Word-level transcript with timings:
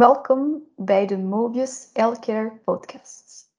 Welkom 0.00 0.62
bij 0.76 1.06
de 1.06 1.18
Mobius 1.18 1.90
Healthcare 1.92 2.60
podcast. 2.64 3.50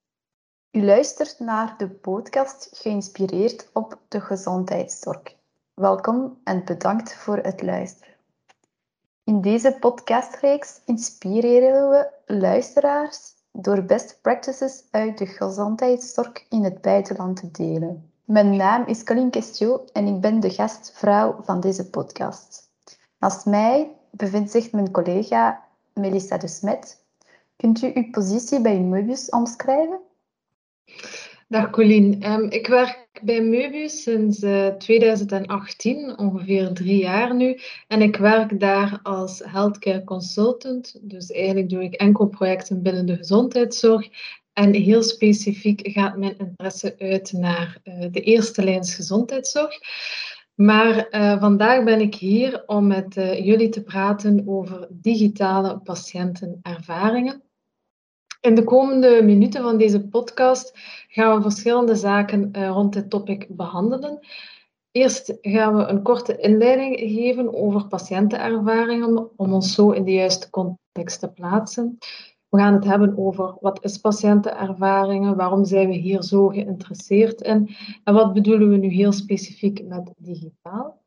U 0.71 0.83
luistert 0.83 1.39
naar 1.39 1.75
de 1.77 1.89
podcast 1.89 2.69
geïnspireerd 2.73 3.69
op 3.73 3.99
de 4.07 4.21
gezondheidszorg. 4.21 5.35
Welkom 5.73 6.39
en 6.43 6.65
bedankt 6.65 7.15
voor 7.15 7.37
het 7.37 7.61
luisteren. 7.61 8.13
In 9.23 9.41
deze 9.41 9.77
podcastreeks 9.79 10.81
inspireren 10.85 11.89
we 11.89 12.09
luisteraars 12.25 13.33
door 13.51 13.83
best 13.83 14.19
practices 14.21 14.83
uit 14.91 15.17
de 15.17 15.25
gezondheidszorg 15.25 16.45
in 16.49 16.63
het 16.63 16.81
buitenland 16.81 17.35
te 17.35 17.51
delen. 17.51 18.11
Mijn 18.25 18.55
naam 18.55 18.85
is 18.85 19.03
Colin 19.03 19.29
Questio 19.29 19.85
en 19.93 20.07
ik 20.07 20.21
ben 20.21 20.39
de 20.39 20.49
gastvrouw 20.49 21.39
van 21.43 21.59
deze 21.59 21.89
podcast. 21.89 22.69
Naast 23.19 23.45
mij 23.45 23.95
bevindt 24.11 24.51
zich 24.51 24.71
mijn 24.71 24.91
collega 24.91 25.69
Melissa 25.93 26.37
de 26.37 26.47
Smet. 26.47 27.05
Kunt 27.55 27.81
u 27.81 27.91
uw 27.93 28.09
positie 28.11 28.61
bij 28.61 28.79
Möbius 28.79 29.29
omschrijven? 29.29 29.99
Dag 31.47 31.69
Colleen. 31.69 32.31
Um, 32.31 32.49
ik 32.49 32.67
werk 32.67 33.19
bij 33.21 33.41
Möbius 33.41 34.01
sinds 34.01 34.43
uh, 34.43 34.67
eh, 34.67 34.75
2018, 34.75 36.17
ongeveer 36.17 36.73
drie 36.73 36.97
jaar 36.97 37.35
nu. 37.35 37.59
En 37.87 38.01
ik 38.01 38.15
werk 38.15 38.59
daar 38.59 38.99
als 39.03 39.41
healthcare 39.45 40.03
consultant. 40.03 40.97
Dus 41.01 41.31
eigenlijk 41.31 41.69
doe 41.69 41.83
ik 41.83 41.93
enkel 41.93 42.27
projecten 42.27 42.81
binnen 42.81 43.05
de 43.05 43.15
gezondheidszorg. 43.15 44.09
En 44.53 44.73
heel 44.73 45.03
specifiek 45.03 45.81
gaat 45.83 46.17
mijn 46.17 46.37
interesse 46.37 46.95
uit 46.97 47.31
naar 47.31 47.81
uh, 47.83 48.05
de 48.11 48.21
eerste 48.21 48.63
lijns 48.63 48.95
gezondheidszorg. 48.95 49.79
Maar 50.61 51.07
uh, 51.11 51.39
vandaag 51.39 51.83
ben 51.83 52.01
ik 52.01 52.15
hier 52.15 52.63
om 52.65 52.87
met 52.87 53.15
uh, 53.15 53.45
jullie 53.45 53.69
te 53.69 53.83
praten 53.83 54.43
over 54.47 54.87
digitale 54.89 55.79
patiëntenervaringen. 55.79 57.43
In 58.41 58.55
de 58.55 58.63
komende 58.63 59.21
minuten 59.23 59.61
van 59.61 59.77
deze 59.77 60.07
podcast 60.07 60.71
gaan 61.07 61.35
we 61.35 61.41
verschillende 61.41 61.95
zaken 61.95 62.49
uh, 62.51 62.67
rond 62.67 62.93
dit 62.93 63.09
topic 63.09 63.47
behandelen. 63.49 64.19
Eerst 64.91 65.37
gaan 65.41 65.75
we 65.75 65.83
een 65.83 66.01
korte 66.01 66.37
inleiding 66.37 66.99
geven 66.99 67.53
over 67.53 67.87
patiëntenervaringen 67.87 69.29
om 69.35 69.53
ons 69.53 69.73
zo 69.73 69.91
in 69.91 70.03
de 70.03 70.13
juiste 70.13 70.49
context 70.49 71.19
te 71.19 71.31
plaatsen. 71.31 71.97
We 72.51 72.57
gaan 72.57 72.73
het 72.73 72.83
hebben 72.83 73.17
over 73.17 73.57
wat 73.59 73.83
is 73.83 73.97
patiëntenervaringen, 73.97 75.35
waarom 75.35 75.65
zijn 75.65 75.89
we 75.89 75.95
hier 75.95 76.23
zo 76.23 76.47
geïnteresseerd 76.47 77.41
in 77.41 77.75
en 78.03 78.13
wat 78.13 78.33
bedoelen 78.33 78.69
we 78.69 78.77
nu 78.77 78.87
heel 78.87 79.11
specifiek 79.11 79.87
met 79.87 80.13
digitaal. 80.17 81.01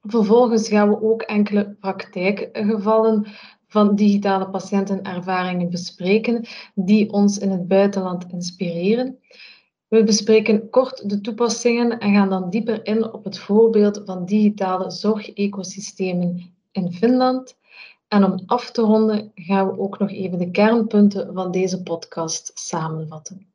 Vervolgens 0.00 0.68
gaan 0.68 0.88
we 0.88 1.02
ook 1.02 1.22
enkele 1.22 1.76
praktijkgevallen 1.80 3.26
van 3.66 3.94
digitale 3.94 4.50
patiëntenervaringen 4.50 5.70
bespreken 5.70 6.46
die 6.74 7.12
ons 7.12 7.38
in 7.38 7.50
het 7.50 7.68
buitenland 7.68 8.32
inspireren. 8.32 9.18
We 9.88 10.04
bespreken 10.04 10.70
kort 10.70 11.08
de 11.10 11.20
toepassingen 11.20 11.98
en 11.98 12.14
gaan 12.14 12.28
dan 12.28 12.50
dieper 12.50 12.86
in 12.86 13.12
op 13.12 13.24
het 13.24 13.38
voorbeeld 13.38 14.02
van 14.04 14.24
digitale 14.24 14.90
zorgecosystemen 14.90 16.54
in 16.72 16.92
Finland. 16.92 17.58
En 18.10 18.24
om 18.24 18.42
af 18.46 18.70
te 18.70 18.82
ronden 18.82 19.32
gaan 19.34 19.66
we 19.66 19.78
ook 19.78 19.98
nog 19.98 20.10
even 20.10 20.38
de 20.38 20.50
kernpunten 20.50 21.34
van 21.34 21.50
deze 21.50 21.82
podcast 21.82 22.50
samenvatten. 22.54 23.52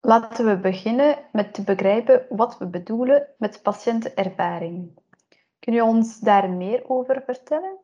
Laten 0.00 0.46
we 0.46 0.56
beginnen 0.56 1.18
met 1.32 1.54
te 1.54 1.62
begrijpen 1.62 2.26
wat 2.28 2.58
we 2.58 2.66
bedoelen 2.66 3.28
met 3.38 3.62
patiëntenervaring. 3.62 4.98
Kun 5.58 5.72
je 5.72 5.84
ons 5.84 6.20
daar 6.20 6.50
meer 6.50 6.88
over 6.88 7.22
vertellen? 7.24 7.78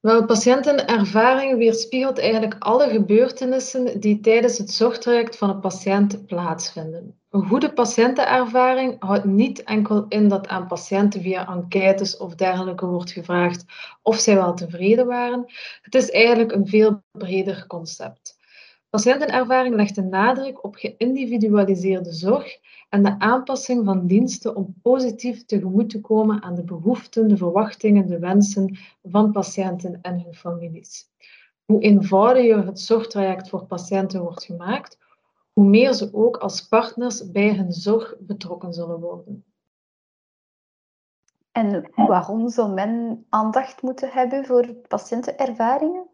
Wel, 0.00 0.24
patiëntenervaring 0.24 1.58
weerspiegelt 1.58 2.18
eigenlijk 2.18 2.56
alle 2.58 2.88
gebeurtenissen 2.88 4.00
die 4.00 4.20
tijdens 4.20 4.58
het 4.58 4.70
zorgtraject 4.70 5.36
van 5.36 5.50
een 5.50 5.60
patiënt 5.60 6.26
plaatsvinden. 6.26 7.17
Een 7.30 7.46
goede 7.46 7.72
patiëntenervaring 7.72 8.96
houdt 8.98 9.24
niet 9.24 9.62
enkel 9.62 10.06
in 10.08 10.28
dat 10.28 10.46
aan 10.46 10.66
patiënten 10.66 11.22
via 11.22 11.48
enquêtes 11.48 12.16
of 12.16 12.34
dergelijke 12.34 12.86
wordt 12.86 13.10
gevraagd 13.10 13.64
of 14.02 14.16
zij 14.16 14.34
wel 14.34 14.54
tevreden 14.54 15.06
waren. 15.06 15.44
Het 15.82 15.94
is 15.94 16.10
eigenlijk 16.10 16.52
een 16.52 16.66
veel 16.66 17.02
breder 17.10 17.66
concept. 17.66 18.36
Patiëntenervaring 18.90 19.74
legt 19.74 19.94
de 19.94 20.02
nadruk 20.02 20.64
op 20.64 20.74
geïndividualiseerde 20.76 22.12
zorg 22.12 22.58
en 22.88 23.02
de 23.02 23.18
aanpassing 23.18 23.84
van 23.84 24.06
diensten 24.06 24.56
om 24.56 24.74
positief 24.82 25.44
tegemoet 25.44 25.90
te 25.90 26.00
komen 26.00 26.42
aan 26.42 26.54
de 26.54 26.64
behoeften, 26.64 27.28
de 27.28 27.36
verwachtingen, 27.36 28.06
de 28.06 28.18
wensen 28.18 28.78
van 29.02 29.32
patiënten 29.32 29.98
en 30.02 30.20
hun 30.20 30.34
families. 30.34 31.04
Hoe 31.64 31.82
eenvoudiger 31.82 32.66
het 32.66 32.80
zorgtraject 32.80 33.48
voor 33.48 33.66
patiënten 33.66 34.22
wordt 34.22 34.44
gemaakt, 34.44 34.98
hoe 35.58 35.66
meer 35.66 35.92
ze 35.92 36.10
ook 36.12 36.36
als 36.36 36.68
partners 36.68 37.30
bij 37.30 37.54
hun 37.54 37.72
zorg 37.72 38.14
betrokken 38.18 38.72
zullen 38.72 39.00
worden. 39.00 39.44
En 41.52 41.90
waarom 41.94 42.48
zou 42.48 42.72
men 42.72 43.26
aandacht 43.28 43.82
moeten 43.82 44.10
hebben 44.10 44.44
voor 44.44 44.74
patiëntenervaringen? 44.74 46.06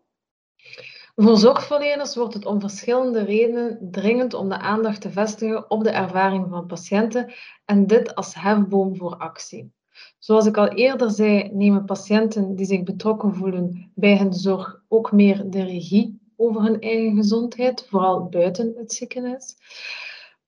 Voor 1.14 1.36
zorgverleners 1.36 2.14
wordt 2.14 2.34
het 2.34 2.46
om 2.46 2.60
verschillende 2.60 3.22
redenen 3.24 3.90
dringend 3.90 4.34
om 4.34 4.48
de 4.48 4.58
aandacht 4.58 5.00
te 5.00 5.10
vestigen 5.10 5.70
op 5.70 5.84
de 5.84 5.90
ervaring 5.90 6.48
van 6.48 6.66
patiënten 6.66 7.32
en 7.64 7.86
dit 7.86 8.14
als 8.14 8.34
hefboom 8.34 8.96
voor 8.96 9.16
actie. 9.16 9.72
Zoals 10.18 10.46
ik 10.46 10.56
al 10.56 10.68
eerder 10.68 11.10
zei, 11.10 11.50
nemen 11.52 11.84
patiënten 11.84 12.54
die 12.54 12.66
zich 12.66 12.82
betrokken 12.82 13.34
voelen 13.34 13.92
bij 13.94 14.18
hun 14.18 14.32
zorg 14.32 14.82
ook 14.88 15.12
meer 15.12 15.50
de 15.50 15.62
regie 15.62 16.23
over 16.36 16.62
hun 16.62 16.80
eigen 16.80 17.16
gezondheid, 17.16 17.86
vooral 17.88 18.28
buiten 18.28 18.74
het 18.76 18.92
ziekenhuis. 18.92 19.56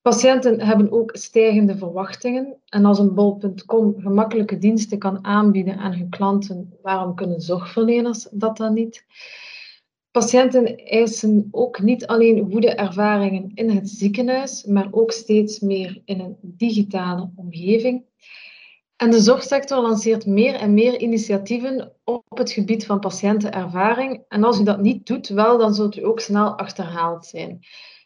Patiënten 0.03 0.61
hebben 0.61 0.93
ook 0.93 1.17
stijgende 1.17 1.77
verwachtingen 1.77 2.57
en 2.67 2.85
als 2.85 2.99
een 2.99 3.15
bol.com 3.15 3.95
gemakkelijke 3.99 4.59
diensten 4.59 4.99
kan 4.99 5.25
aanbieden 5.25 5.79
aan 5.79 5.93
hun 5.93 6.09
klanten, 6.09 6.79
waarom 6.83 7.15
kunnen 7.15 7.41
zorgverleners 7.41 8.27
dat 8.31 8.57
dan 8.57 8.75
niet? 8.75 9.05
Patiënten 10.11 10.77
eisen 10.77 11.49
ook 11.51 11.81
niet 11.81 12.07
alleen 12.07 12.51
goede 12.51 12.75
ervaringen 12.75 13.51
in 13.55 13.71
het 13.71 13.89
ziekenhuis, 13.89 14.65
maar 14.65 14.89
ook 14.91 15.13
steeds 15.13 15.61
meer 15.61 16.03
in 16.05 16.21
een 16.21 16.37
digitale 16.43 17.31
omgeving. 17.37 18.05
En 18.97 19.11
de 19.11 19.21
zorgsector 19.21 19.81
lanceert 19.81 20.27
meer 20.27 20.55
en 20.55 20.75
meer 20.75 21.01
initiatieven 21.01 21.93
op 22.05 22.39
het 22.39 22.51
gebied 22.51 22.87
van 22.87 23.01
patiëntenervaring. 23.01 24.25
En 24.29 24.45
als 24.45 24.61
u 24.61 24.65
dat 24.65 24.81
niet 24.81 25.07
doet, 25.07 25.29
wel, 25.29 25.59
dan 25.59 25.75
zult 25.75 25.97
u 25.97 26.05
ook 26.05 26.21
snel 26.21 26.59
achterhaald 26.59 27.27
zijn. 27.27 27.61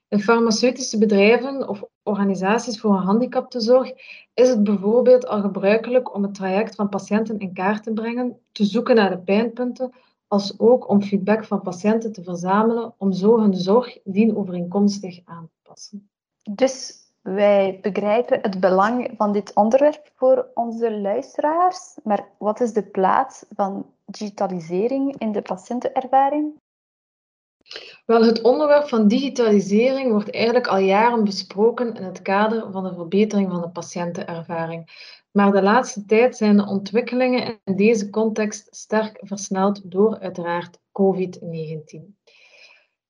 In 0.08 0.20
farmaceutische 0.20 0.98
bedrijven 0.98 1.68
of 1.68 1.84
organisaties 2.02 2.80
voor 2.80 2.90
een 2.90 3.02
handicaptenzorg 3.02 3.92
is 4.34 4.48
het 4.48 4.64
bijvoorbeeld 4.64 5.26
al 5.26 5.40
gebruikelijk 5.40 6.14
om 6.14 6.22
het 6.22 6.34
traject 6.34 6.74
van 6.74 6.88
patiënten 6.88 7.38
in 7.38 7.52
kaart 7.52 7.82
te 7.82 7.92
brengen, 7.92 8.40
te 8.52 8.64
zoeken 8.64 8.94
naar 8.94 9.10
de 9.10 9.18
pijnpunten, 9.18 9.92
als 10.26 10.58
ook 10.58 10.88
om 10.88 11.02
feedback 11.02 11.44
van 11.44 11.62
patiënten 11.62 12.12
te 12.12 12.22
verzamelen 12.22 12.94
om 12.98 13.12
zo 13.12 13.40
hun 13.40 13.54
zorg 13.54 13.98
dienovereenkomstig 14.04 15.20
aan 15.24 15.48
te 15.48 15.58
passen. 15.62 16.10
Dus 16.42 16.99
wij 17.34 17.78
begrijpen 17.82 18.38
het 18.42 18.60
belang 18.60 19.10
van 19.16 19.32
dit 19.32 19.54
onderwerp 19.54 20.10
voor 20.14 20.46
onze 20.54 21.00
luisteraars, 21.00 21.96
maar 22.02 22.28
wat 22.38 22.60
is 22.60 22.72
de 22.72 22.82
plaats 22.82 23.44
van 23.54 23.86
digitalisering 24.04 25.18
in 25.18 25.32
de 25.32 25.42
patiëntenervaring? 25.42 26.58
Wel, 28.06 28.24
het 28.24 28.42
onderwerp 28.42 28.88
van 28.88 29.08
digitalisering 29.08 30.10
wordt 30.10 30.30
eigenlijk 30.30 30.66
al 30.66 30.78
jaren 30.78 31.24
besproken 31.24 31.94
in 31.94 32.02
het 32.02 32.22
kader 32.22 32.72
van 32.72 32.84
de 32.84 32.94
verbetering 32.94 33.50
van 33.50 33.60
de 33.60 33.68
patiëntenervaring. 33.68 35.08
Maar 35.30 35.52
de 35.52 35.62
laatste 35.62 36.04
tijd 36.04 36.36
zijn 36.36 36.56
de 36.56 36.66
ontwikkelingen 36.66 37.60
in 37.64 37.76
deze 37.76 38.10
context 38.10 38.76
sterk 38.76 39.18
versneld 39.20 39.90
door 39.90 40.18
uiteraard 40.18 40.78
COVID-19. 40.78 42.18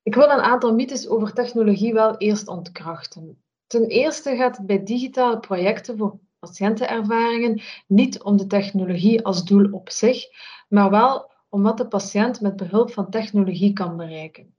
Ik 0.03 0.15
wil 0.15 0.31
een 0.31 0.41
aantal 0.41 0.75
mythes 0.75 1.09
over 1.09 1.33
technologie 1.33 1.93
wel 1.93 2.17
eerst 2.17 2.49
ontkrachten. 2.49 3.43
Ten 3.71 3.87
eerste 3.87 4.37
gaat 4.37 4.57
het 4.57 4.67
bij 4.67 4.85
digitale 4.85 5.41
projecten 5.41 5.99
voor 5.99 6.19
patiëntenervaringen 6.39 7.61
niet 7.87 8.23
om 8.23 8.37
de 8.37 8.47
technologie 8.47 9.25
als 9.25 9.45
doel 9.45 9.69
op 9.71 9.91
zich, 9.91 10.25
maar 10.69 10.91
wel 10.91 11.31
om 11.49 11.63
wat 11.63 11.77
de 11.77 11.87
patiënt 11.87 12.41
met 12.41 12.57
behulp 12.57 12.93
van 12.93 13.11
technologie 13.11 13.73
kan 13.73 13.97
bereiken. 13.97 14.55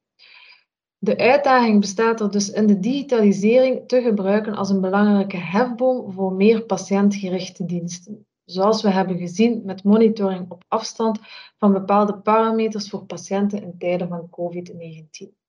De 0.97 1.17
uitdaging 1.17 1.79
bestaat 1.79 2.19
er 2.19 2.31
dus 2.31 2.49
in 2.49 2.67
de 2.67 2.79
digitalisering 2.79 3.87
te 3.87 4.01
gebruiken 4.01 4.55
als 4.55 4.69
een 4.69 4.81
belangrijke 4.81 5.37
hefboom 5.37 6.11
voor 6.11 6.33
meer 6.33 6.63
patiëntgerichte 6.63 7.65
diensten. 7.65 8.25
Zoals 8.45 8.81
we 8.81 8.89
hebben 8.89 9.17
gezien 9.17 9.61
met 9.65 9.83
monitoring 9.83 10.51
op 10.51 10.63
afstand 10.67 11.19
van 11.57 11.73
bepaalde 11.73 12.17
parameters 12.17 12.89
voor 12.89 13.05
patiënten 13.05 13.61
in 13.61 13.77
tijden 13.77 14.07
van 14.07 14.29
COVID-19. 14.29 15.40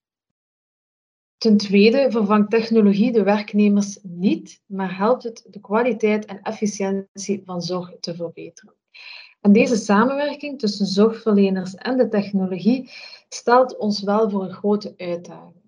Ten 1.42 1.56
tweede 1.56 2.10
vervangt 2.10 2.50
technologie 2.50 3.12
de 3.12 3.22
werknemers 3.22 3.98
niet, 4.02 4.62
maar 4.66 4.96
helpt 4.96 5.22
het 5.22 5.46
de 5.50 5.60
kwaliteit 5.60 6.24
en 6.24 6.42
efficiëntie 6.42 7.42
van 7.44 7.62
zorg 7.62 7.92
te 8.00 8.14
verbeteren. 8.14 8.74
En 9.40 9.52
deze 9.52 9.76
samenwerking 9.76 10.58
tussen 10.58 10.86
zorgverleners 10.86 11.74
en 11.74 11.96
de 11.96 12.08
technologie 12.08 12.90
stelt 13.28 13.78
ons 13.78 14.02
wel 14.02 14.30
voor 14.30 14.42
een 14.42 14.52
grote 14.52 14.94
uitdaging. 14.96 15.62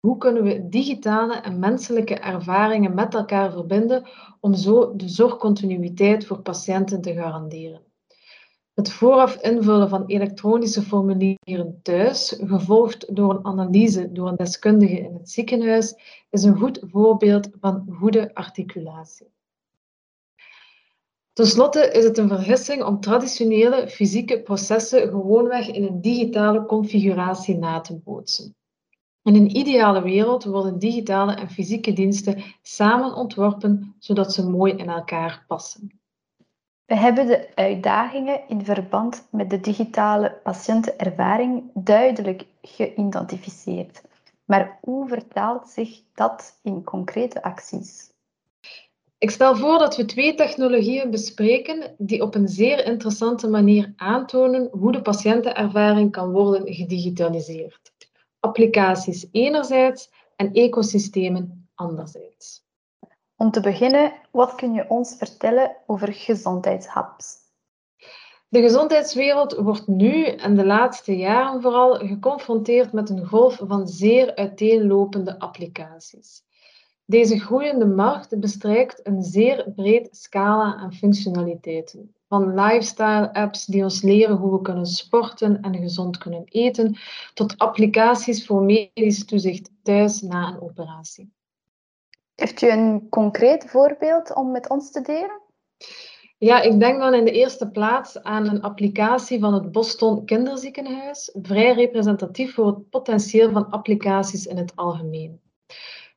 Hoe 0.00 0.16
kunnen 0.16 0.42
we 0.42 0.68
digitale 0.68 1.34
en 1.34 1.58
menselijke 1.58 2.14
ervaringen 2.14 2.94
met 2.94 3.14
elkaar 3.14 3.52
verbinden 3.52 4.08
om 4.40 4.54
zo 4.54 4.96
de 4.96 5.08
zorgcontinuïteit 5.08 6.26
voor 6.26 6.42
patiënten 6.42 7.00
te 7.00 7.12
garanderen? 7.12 7.89
Het 8.80 8.92
vooraf 8.92 9.36
invullen 9.36 9.88
van 9.88 10.06
elektronische 10.06 10.82
formulieren 10.82 11.80
thuis, 11.82 12.40
gevolgd 12.44 13.16
door 13.16 13.30
een 13.34 13.44
analyse 13.44 14.12
door 14.12 14.28
een 14.28 14.36
deskundige 14.36 14.98
in 15.00 15.14
het 15.14 15.30
ziekenhuis, 15.30 15.94
is 16.30 16.42
een 16.42 16.56
goed 16.56 16.80
voorbeeld 16.82 17.48
van 17.60 17.86
goede 17.98 18.34
articulatie. 18.34 19.26
Ten 21.32 21.46
slotte 21.46 21.90
is 21.90 22.04
het 22.04 22.18
een 22.18 22.28
vergissing 22.28 22.84
om 22.84 23.00
traditionele 23.00 23.88
fysieke 23.88 24.42
processen 24.42 25.08
gewoonweg 25.08 25.68
in 25.68 25.84
een 25.84 26.00
digitale 26.00 26.66
configuratie 26.66 27.56
na 27.56 27.80
te 27.80 27.96
bootsen. 27.96 28.56
In 29.22 29.34
een 29.34 29.56
ideale 29.56 30.02
wereld 30.02 30.44
worden 30.44 30.78
digitale 30.78 31.34
en 31.34 31.50
fysieke 31.50 31.92
diensten 31.92 32.42
samen 32.62 33.14
ontworpen 33.14 33.94
zodat 33.98 34.32
ze 34.32 34.48
mooi 34.48 34.72
in 34.72 34.88
elkaar 34.88 35.44
passen. 35.46 35.99
We 36.90 36.96
hebben 36.96 37.26
de 37.26 37.48
uitdagingen 37.54 38.40
in 38.48 38.64
verband 38.64 39.26
met 39.30 39.50
de 39.50 39.60
digitale 39.60 40.40
patiëntenervaring 40.42 41.70
duidelijk 41.74 42.44
geïdentificeerd. 42.62 44.02
Maar 44.44 44.78
hoe 44.80 45.08
vertaalt 45.08 45.68
zich 45.68 46.00
dat 46.14 46.58
in 46.62 46.84
concrete 46.84 47.42
acties? 47.42 48.10
Ik 49.18 49.30
stel 49.30 49.56
voor 49.56 49.78
dat 49.78 49.96
we 49.96 50.04
twee 50.04 50.34
technologieën 50.34 51.10
bespreken 51.10 51.94
die 51.98 52.22
op 52.22 52.34
een 52.34 52.48
zeer 52.48 52.84
interessante 52.84 53.48
manier 53.48 53.92
aantonen 53.96 54.68
hoe 54.72 54.92
de 54.92 55.02
patiëntenervaring 55.02 56.12
kan 56.12 56.30
worden 56.30 56.74
gedigitaliseerd. 56.74 57.92
Applicaties 58.40 59.26
enerzijds 59.32 60.10
en 60.36 60.52
ecosystemen 60.52 61.68
anderzijds. 61.74 62.68
Om 63.40 63.50
te 63.50 63.60
beginnen, 63.60 64.12
wat 64.30 64.54
kun 64.54 64.72
je 64.72 64.88
ons 64.88 65.14
vertellen 65.16 65.76
over 65.86 66.12
gezondheidshubs? 66.12 67.36
De 68.48 68.60
gezondheidswereld 68.60 69.56
wordt 69.56 69.86
nu 69.86 70.24
en 70.24 70.56
de 70.56 70.66
laatste 70.66 71.16
jaren 71.16 71.62
vooral 71.62 71.94
geconfronteerd 71.94 72.92
met 72.92 73.10
een 73.10 73.26
golf 73.26 73.60
van 73.62 73.88
zeer 73.88 74.34
uiteenlopende 74.34 75.38
applicaties. 75.38 76.42
Deze 77.04 77.38
groeiende 77.38 77.86
markt 77.86 78.40
bestrijkt 78.40 79.06
een 79.06 79.22
zeer 79.22 79.72
breed 79.76 80.08
scala 80.16 80.74
aan 80.74 80.92
functionaliteiten. 80.92 82.14
Van 82.28 82.54
lifestyle-apps 82.54 83.64
die 83.64 83.82
ons 83.82 84.02
leren 84.02 84.36
hoe 84.36 84.52
we 84.52 84.62
kunnen 84.62 84.86
sporten 84.86 85.60
en 85.60 85.76
gezond 85.76 86.18
kunnen 86.18 86.44
eten, 86.44 86.96
tot 87.34 87.58
applicaties 87.58 88.46
voor 88.46 88.62
medisch 88.62 89.24
toezicht 89.24 89.70
thuis 89.82 90.20
na 90.20 90.48
een 90.48 90.60
operatie. 90.60 91.38
Heeft 92.40 92.62
u 92.62 92.70
een 92.70 93.08
concreet 93.08 93.64
voorbeeld 93.70 94.34
om 94.34 94.50
met 94.50 94.68
ons 94.68 94.90
te 94.90 95.00
delen? 95.00 95.40
Ja, 96.38 96.60
ik 96.60 96.80
denk 96.80 97.00
dan 97.00 97.14
in 97.14 97.24
de 97.24 97.30
eerste 97.30 97.70
plaats 97.70 98.22
aan 98.22 98.48
een 98.48 98.62
applicatie 98.62 99.40
van 99.40 99.54
het 99.54 99.72
Boston 99.72 100.24
Kinderziekenhuis, 100.24 101.30
vrij 101.42 101.72
representatief 101.72 102.54
voor 102.54 102.66
het 102.66 102.90
potentieel 102.90 103.50
van 103.50 103.70
applicaties 103.70 104.46
in 104.46 104.56
het 104.56 104.72
algemeen. 104.74 105.40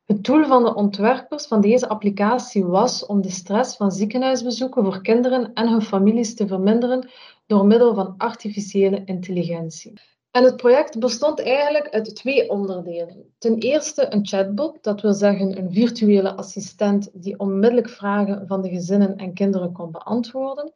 Het 0.05 0.23
doel 0.23 0.45
van 0.45 0.63
de 0.63 0.75
ontwerpers 0.75 1.45
van 1.45 1.61
deze 1.61 1.89
applicatie 1.89 2.65
was 2.65 3.05
om 3.05 3.21
de 3.21 3.29
stress 3.29 3.75
van 3.75 3.91
ziekenhuisbezoeken 3.91 4.83
voor 4.83 5.01
kinderen 5.01 5.53
en 5.53 5.69
hun 5.69 5.81
families 5.81 6.35
te 6.35 6.47
verminderen 6.47 7.09
door 7.45 7.65
middel 7.65 7.93
van 7.93 8.13
artificiële 8.17 9.01
intelligentie. 9.05 9.93
En 10.33 10.43
het 10.43 10.55
project 10.55 10.99
bestond 10.99 11.41
eigenlijk 11.41 11.89
uit 11.89 12.15
twee 12.15 12.49
onderdelen. 12.49 13.33
Ten 13.37 13.57
eerste 13.57 14.13
een 14.13 14.25
chatbot, 14.25 14.83
dat 14.83 15.01
wil 15.01 15.13
zeggen 15.13 15.57
een 15.57 15.71
virtuele 15.71 16.35
assistent 16.35 17.09
die 17.13 17.39
onmiddellijk 17.39 17.89
vragen 17.89 18.47
van 18.47 18.61
de 18.61 18.69
gezinnen 18.69 19.17
en 19.17 19.33
kinderen 19.33 19.71
kon 19.71 19.91
beantwoorden, 19.91 20.71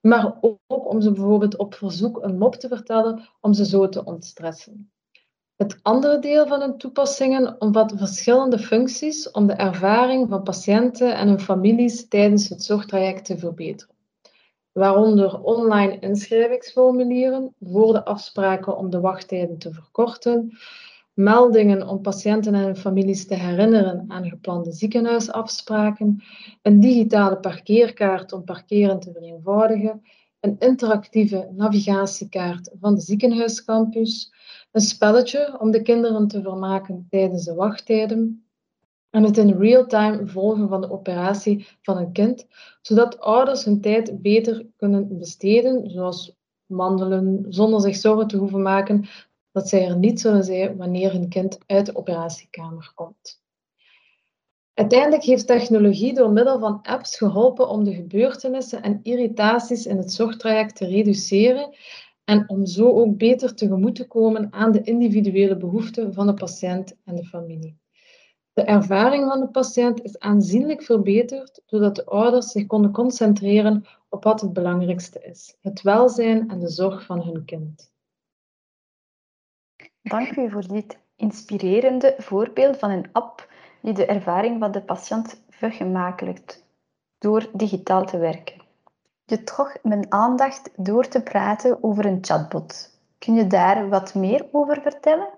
maar 0.00 0.38
ook 0.40 0.90
om 0.90 1.00
ze 1.00 1.12
bijvoorbeeld 1.12 1.56
op 1.56 1.74
verzoek 1.74 2.22
een 2.22 2.38
mop 2.38 2.54
te 2.54 2.68
vertellen 2.68 3.28
om 3.40 3.52
ze 3.52 3.66
zo 3.66 3.88
te 3.88 4.04
ontstressen. 4.04 4.92
Het 5.56 5.78
andere 5.82 6.18
deel 6.18 6.46
van 6.46 6.58
de 6.58 6.76
toepassingen 6.76 7.60
omvat 7.60 7.92
verschillende 7.96 8.58
functies 8.58 9.30
om 9.30 9.46
de 9.46 9.52
ervaring 9.52 10.28
van 10.28 10.42
patiënten 10.42 11.16
en 11.16 11.28
hun 11.28 11.40
families 11.40 12.08
tijdens 12.08 12.48
het 12.48 12.62
zorgtraject 12.62 13.24
te 13.24 13.38
verbeteren, 13.38 13.93
waaronder 14.74 15.40
online 15.40 15.98
inschrijvingsformulieren, 15.98 17.54
woordenafspraken 17.58 18.76
om 18.76 18.90
de 18.90 19.00
wachttijden 19.00 19.58
te 19.58 19.72
verkorten, 19.72 20.58
meldingen 21.12 21.88
om 21.88 22.00
patiënten 22.00 22.54
en 22.54 22.62
hun 22.62 22.76
families 22.76 23.26
te 23.26 23.34
herinneren 23.34 24.04
aan 24.08 24.28
geplande 24.28 24.72
ziekenhuisafspraken, 24.72 26.22
een 26.62 26.80
digitale 26.80 27.36
parkeerkaart 27.36 28.32
om 28.32 28.44
parkeren 28.44 29.00
te 29.00 29.12
vereenvoudigen, 29.12 30.02
een 30.40 30.56
interactieve 30.58 31.50
navigatiekaart 31.56 32.70
van 32.80 32.94
de 32.94 33.00
ziekenhuiscampus, 33.00 34.32
een 34.72 34.80
spelletje 34.80 35.60
om 35.60 35.70
de 35.70 35.82
kinderen 35.82 36.28
te 36.28 36.42
vermaken 36.42 37.06
tijdens 37.10 37.44
de 37.44 37.54
wachttijden 37.54 38.43
en 39.14 39.22
het 39.22 39.36
in 39.36 39.58
real-time 39.58 40.26
volgen 40.26 40.68
van 40.68 40.80
de 40.80 40.90
operatie 40.90 41.66
van 41.82 41.96
een 41.96 42.12
kind, 42.12 42.46
zodat 42.80 43.20
ouders 43.20 43.64
hun 43.64 43.80
tijd 43.80 44.22
beter 44.22 44.66
kunnen 44.76 45.18
besteden, 45.18 45.90
zoals 45.90 46.36
wandelen, 46.66 47.46
zonder 47.48 47.80
zich 47.80 47.96
zorgen 47.96 48.26
te 48.26 48.36
hoeven 48.36 48.62
maken 48.62 49.04
dat 49.52 49.68
zij 49.68 49.86
er 49.86 49.96
niet 49.96 50.20
zullen 50.20 50.44
zijn 50.44 50.76
wanneer 50.76 51.12
hun 51.12 51.28
kind 51.28 51.58
uit 51.66 51.86
de 51.86 51.96
operatiekamer 51.96 52.92
komt. 52.94 53.42
Uiteindelijk 54.74 55.22
heeft 55.22 55.46
technologie 55.46 56.14
door 56.14 56.30
middel 56.30 56.58
van 56.58 56.82
apps 56.82 57.16
geholpen 57.16 57.68
om 57.68 57.84
de 57.84 57.94
gebeurtenissen 57.94 58.82
en 58.82 59.00
irritaties 59.02 59.86
in 59.86 59.96
het 59.96 60.12
zorgtraject 60.12 60.76
te 60.76 60.86
reduceren 60.86 61.76
en 62.24 62.48
om 62.48 62.66
zo 62.66 63.00
ook 63.00 63.16
beter 63.16 63.54
tegemoet 63.54 63.94
te 63.94 64.06
komen 64.06 64.52
aan 64.52 64.72
de 64.72 64.82
individuele 64.82 65.56
behoeften 65.56 66.14
van 66.14 66.26
de 66.26 66.34
patiënt 66.34 66.96
en 67.04 67.14
de 67.14 67.24
familie. 67.24 67.82
De 68.54 68.62
ervaring 68.62 69.28
van 69.28 69.40
de 69.40 69.48
patiënt 69.48 70.02
is 70.02 70.18
aanzienlijk 70.18 70.82
verbeterd 70.82 71.60
doordat 71.66 71.96
de 71.96 72.04
ouders 72.04 72.50
zich 72.50 72.66
konden 72.66 72.92
concentreren 72.92 73.84
op 74.08 74.24
wat 74.24 74.40
het 74.40 74.52
belangrijkste 74.52 75.20
is: 75.22 75.56
het 75.60 75.82
welzijn 75.82 76.50
en 76.50 76.58
de 76.58 76.68
zorg 76.68 77.04
van 77.04 77.22
hun 77.22 77.44
kind. 77.44 77.92
Dank 80.02 80.36
u 80.36 80.50
voor 80.50 80.66
dit 80.66 80.98
inspirerende 81.16 82.14
voorbeeld 82.18 82.76
van 82.76 82.90
een 82.90 83.08
app 83.12 83.52
die 83.82 83.92
de 83.92 84.06
ervaring 84.06 84.60
van 84.60 84.72
de 84.72 84.82
patiënt 84.82 85.42
vergemakkelijkt 85.48 86.64
door 87.18 87.48
digitaal 87.52 88.04
te 88.04 88.18
werken. 88.18 88.62
Je 89.24 89.44
trok 89.44 89.78
mijn 89.82 90.12
aandacht 90.12 90.70
door 90.76 91.08
te 91.08 91.22
praten 91.22 91.82
over 91.82 92.06
een 92.06 92.24
chatbot. 92.24 92.98
Kun 93.18 93.34
je 93.34 93.46
daar 93.46 93.88
wat 93.88 94.14
meer 94.14 94.48
over 94.52 94.80
vertellen? 94.82 95.28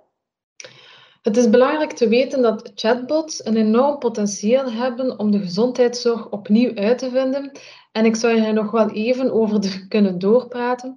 Het 1.26 1.36
is 1.36 1.50
belangrijk 1.50 1.92
te 1.92 2.08
weten 2.08 2.42
dat 2.42 2.72
chatbots 2.74 3.44
een 3.44 3.56
enorm 3.56 3.98
potentieel 3.98 4.72
hebben 4.72 5.18
om 5.18 5.30
de 5.30 5.38
gezondheidszorg 5.38 6.30
opnieuw 6.30 6.74
uit 6.74 6.98
te 6.98 7.10
vinden. 7.10 7.52
En 7.92 8.04
ik 8.04 8.16
zou 8.16 8.40
hier 8.40 8.52
nog 8.52 8.70
wel 8.70 8.90
even 8.90 9.32
over 9.32 9.86
kunnen 9.88 10.18
doorpraten. 10.18 10.94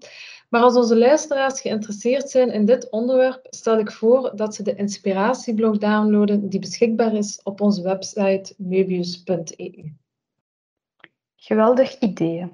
Maar 0.50 0.62
als 0.62 0.76
onze 0.76 0.98
luisteraars 0.98 1.62
geïnteresseerd 1.62 2.30
zijn 2.30 2.52
in 2.52 2.66
dit 2.66 2.90
onderwerp, 2.90 3.48
stel 3.50 3.80
ik 3.80 3.92
voor 3.92 4.32
dat 4.36 4.56
ze 4.56 4.64
de 4.64 4.76
inspiratieblog 4.76 5.78
downloaden 5.78 6.50
die 6.50 6.60
beschikbaar 6.60 7.14
is 7.14 7.40
op 7.44 7.62
onze 7.62 7.82
website 7.82 8.54
möbius.eu. 8.58 9.94
Geweldig 11.36 12.00
idee. 12.00 12.52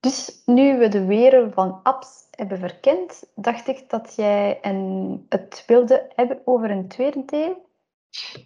Dus 0.00 0.42
nu 0.44 0.78
we 0.78 0.88
de 0.88 1.04
wereld 1.04 1.54
van 1.54 1.80
apps 1.82 2.25
hebben 2.36 2.58
verkend, 2.58 3.22
dacht 3.34 3.68
ik 3.68 3.84
dat 3.88 4.12
jij 4.16 4.58
een, 4.62 5.26
het 5.28 5.64
wilde 5.66 6.12
hebben 6.14 6.40
over 6.44 6.70
een 6.70 6.88
tweede 6.88 7.22
deel. 7.24 7.64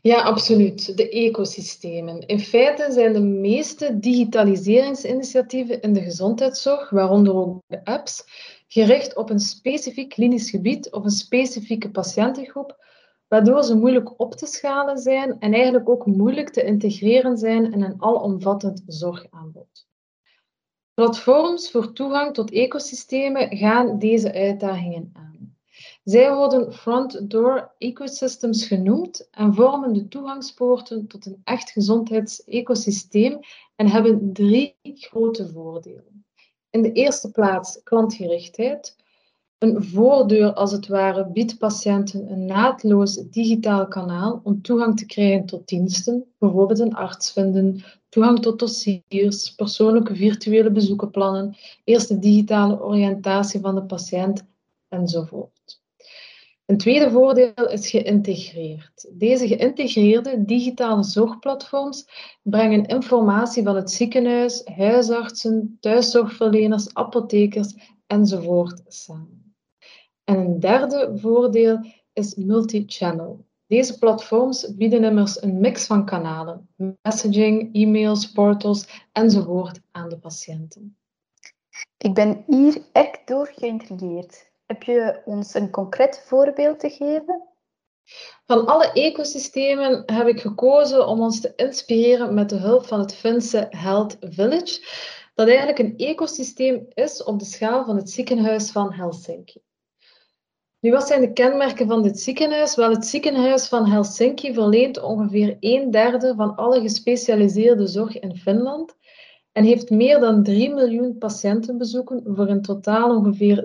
Ja, 0.03 0.23
absoluut. 0.23 0.97
De 0.97 1.09
ecosystemen. 1.09 2.27
In 2.27 2.41
feite 2.41 2.93
zijn 2.93 3.13
de 3.13 3.21
meeste 3.21 3.99
digitaliseringsinitiatieven 3.99 5.81
in 5.81 5.93
de 5.93 6.03
gezondheidszorg, 6.03 6.91
waaronder 6.91 7.35
ook 7.35 7.63
de 7.67 7.85
apps, 7.85 8.25
gericht 8.69 9.17
op 9.17 9.31
een 9.31 9.41
specifiek 9.41 10.09
klinisch 10.09 10.51
gebied 10.51 10.91
of 10.91 11.05
een 11.05 11.11
specifieke 11.11 11.91
patiëntengroep, 11.91 12.85
waardoor 13.29 13.63
ze 13.63 13.77
moeilijk 13.77 14.21
op 14.21 14.35
te 14.35 14.47
schalen 14.47 14.99
zijn 14.99 15.37
en 15.39 15.53
eigenlijk 15.53 15.89
ook 15.89 16.07
moeilijk 16.07 16.51
te 16.51 16.65
integreren 16.65 17.37
zijn 17.37 17.73
in 17.73 17.83
een 17.83 18.03
alomvattend 18.03 18.83
zorgaanbod. 18.87 19.89
Platforms 21.01 21.71
voor 21.71 21.93
toegang 21.93 22.35
tot 22.35 22.51
ecosystemen 22.51 23.57
gaan 23.57 23.99
deze 23.99 24.33
uitdagingen 24.33 25.11
aan. 25.13 25.57
Zij 26.05 26.35
worden 26.35 26.73
front-door 26.73 27.75
ecosystems 27.79 28.67
genoemd 28.67 29.29
en 29.31 29.55
vormen 29.55 29.93
de 29.93 30.09
toegangspoorten 30.09 31.07
tot 31.07 31.27
een 31.27 31.41
echt 31.45 31.71
gezondheidsecosysteem 31.71 33.39
en 33.77 33.87
hebben 33.87 34.33
drie 34.33 34.77
grote 34.83 35.49
voordelen. 35.49 36.25
In 36.71 36.83
de 36.83 36.93
eerste 36.93 37.31
plaats 37.31 37.83
klantgerichtheid. 37.83 38.97
Een 39.61 39.85
voordeur, 39.85 40.53
als 40.53 40.73
het 40.73 40.87
ware, 40.87 41.31
biedt 41.33 41.59
patiënten 41.59 42.33
een 42.33 42.45
naadloos 42.45 43.15
digitaal 43.15 43.89
kanaal 43.89 44.41
om 44.43 44.63
toegang 44.63 44.97
te 44.97 45.07
krijgen 45.07 45.47
tot 45.47 45.69
diensten, 45.69 46.25
bijvoorbeeld 46.39 46.79
een 46.79 46.95
arts 46.95 47.33
vinden, 47.33 47.85
toegang 48.09 48.41
tot 48.43 48.59
dossiers, 48.59 49.55
persoonlijke 49.55 50.15
virtuele 50.15 50.71
bezoekenplannen, 50.71 51.57
eerste 51.85 52.19
digitale 52.19 52.83
oriëntatie 52.83 53.61
van 53.61 53.75
de 53.75 53.83
patiënt 53.83 54.47
enzovoort. 54.89 55.81
Een 56.67 56.79
tweede 56.79 57.11
voordeel 57.11 57.69
is 57.69 57.91
geïntegreerd. 57.91 59.11
Deze 59.13 59.47
geïntegreerde 59.47 60.45
digitale 60.45 61.03
zorgplatforms 61.03 62.07
brengen 62.43 62.87
informatie 62.87 63.63
van 63.63 63.77
het 63.77 63.91
ziekenhuis, 63.91 64.63
huisartsen, 64.65 65.77
thuiszorgverleners, 65.81 66.95
apothekers 66.95 67.75
enzovoort 68.07 68.83
samen. 68.87 69.40
En 70.31 70.39
een 70.39 70.61
derde 70.61 71.19
voordeel 71.19 71.87
is 72.13 72.35
multi-channel. 72.35 73.45
Deze 73.67 73.99
platforms 73.99 74.75
bieden 74.75 75.05
immers 75.05 75.43
een 75.43 75.61
mix 75.61 75.87
van 75.87 76.05
kanalen, 76.05 76.69
messaging, 77.03 77.75
e-mails, 77.75 78.33
portals 78.33 79.07
enzovoort 79.13 79.81
aan 79.91 80.09
de 80.09 80.19
patiënten. 80.19 80.97
Ik 81.97 82.15
ben 82.15 82.45
hier 82.47 82.83
echt 82.93 83.27
door 83.27 83.53
geïntrigeerd. 83.55 84.51
Heb 84.67 84.83
je 84.83 85.23
ons 85.25 85.55
een 85.55 85.71
concreet 85.71 86.23
voorbeeld 86.27 86.81
te 86.81 86.91
geven? 86.91 87.43
Van 88.47 88.67
alle 88.67 88.93
ecosystemen 88.93 90.03
heb 90.07 90.27
ik 90.27 90.41
gekozen 90.41 91.07
om 91.07 91.21
ons 91.21 91.41
te 91.41 91.53
inspireren 91.57 92.35
met 92.35 92.49
de 92.49 92.57
hulp 92.57 92.87
van 92.87 92.99
het 92.99 93.15
Finse 93.15 93.67
Health 93.71 94.17
Village, 94.21 94.87
dat 95.35 95.49
eigenlijk 95.49 95.79
een 95.79 95.97
ecosysteem 95.97 96.87
is 96.95 97.23
op 97.23 97.39
de 97.39 97.45
schaal 97.45 97.85
van 97.85 97.97
het 97.97 98.11
ziekenhuis 98.11 98.71
van 98.71 98.93
Helsinki. 98.93 99.61
Nu, 100.81 100.91
wat 100.91 101.07
zijn 101.07 101.21
de 101.21 101.33
kenmerken 101.33 101.87
van 101.87 102.03
dit 102.03 102.21
ziekenhuis? 102.21 102.75
Wel, 102.77 102.91
het 102.91 103.07
ziekenhuis 103.07 103.69
van 103.69 103.87
Helsinki 103.87 104.55
verleent 104.55 105.03
ongeveer 105.03 105.57
een 105.61 105.91
derde 105.91 106.35
van 106.35 106.57
alle 106.57 106.81
gespecialiseerde 106.81 107.87
zorg 107.87 108.19
in 108.19 108.37
Finland 108.37 108.97
en 109.53 109.65
heeft 109.65 109.91
meer 109.91 110.21
dan 110.21 110.43
3 110.43 110.75
miljoen 110.75 111.19
patiëntenbezoeken 111.19 112.23
voor 112.27 112.49
in 112.49 112.63
totaal 112.63 113.17
ongeveer 113.17 113.57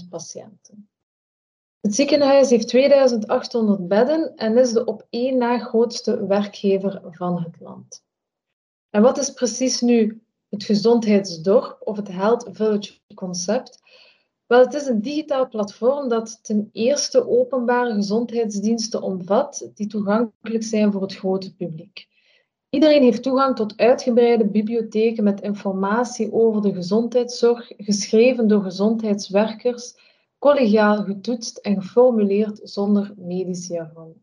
700.000 0.00 0.08
patiënten. 0.10 0.88
Het 1.80 1.94
ziekenhuis 1.94 2.50
heeft 2.50 2.68
2800 2.68 3.88
bedden 3.88 4.36
en 4.36 4.58
is 4.58 4.72
de 4.72 4.84
op 4.84 5.06
één 5.10 5.38
na 5.38 5.58
grootste 5.58 6.26
werkgever 6.26 7.00
van 7.10 7.42
het 7.42 7.60
land. 7.60 8.04
En 8.90 9.02
wat 9.02 9.18
is 9.18 9.30
precies 9.30 9.80
nu 9.80 10.22
het 10.48 10.64
gezondheidsdorp 10.64 11.80
of 11.84 11.96
het 11.96 12.08
Health 12.08 12.48
Village 12.50 12.92
concept? 13.14 13.80
Wel, 14.48 14.60
het 14.60 14.74
is 14.74 14.86
een 14.86 15.00
digitaal 15.00 15.48
platform 15.48 16.08
dat 16.08 16.38
ten 16.42 16.68
eerste 16.72 17.28
openbare 17.28 17.94
gezondheidsdiensten 17.94 19.02
omvat 19.02 19.70
die 19.74 19.86
toegankelijk 19.86 20.64
zijn 20.64 20.92
voor 20.92 21.02
het 21.02 21.14
grote 21.14 21.54
publiek. 21.54 22.06
Iedereen 22.70 23.02
heeft 23.02 23.22
toegang 23.22 23.56
tot 23.56 23.76
uitgebreide 23.76 24.46
bibliotheken 24.46 25.24
met 25.24 25.40
informatie 25.40 26.32
over 26.32 26.62
de 26.62 26.72
gezondheidszorg, 26.72 27.72
geschreven 27.76 28.48
door 28.48 28.62
gezondheidswerkers, 28.62 29.94
collegiaal 30.38 31.02
getoetst 31.02 31.56
en 31.56 31.82
geformuleerd 31.82 32.60
zonder 32.62 33.12
medisch 33.16 33.66
jargon. 33.66 34.22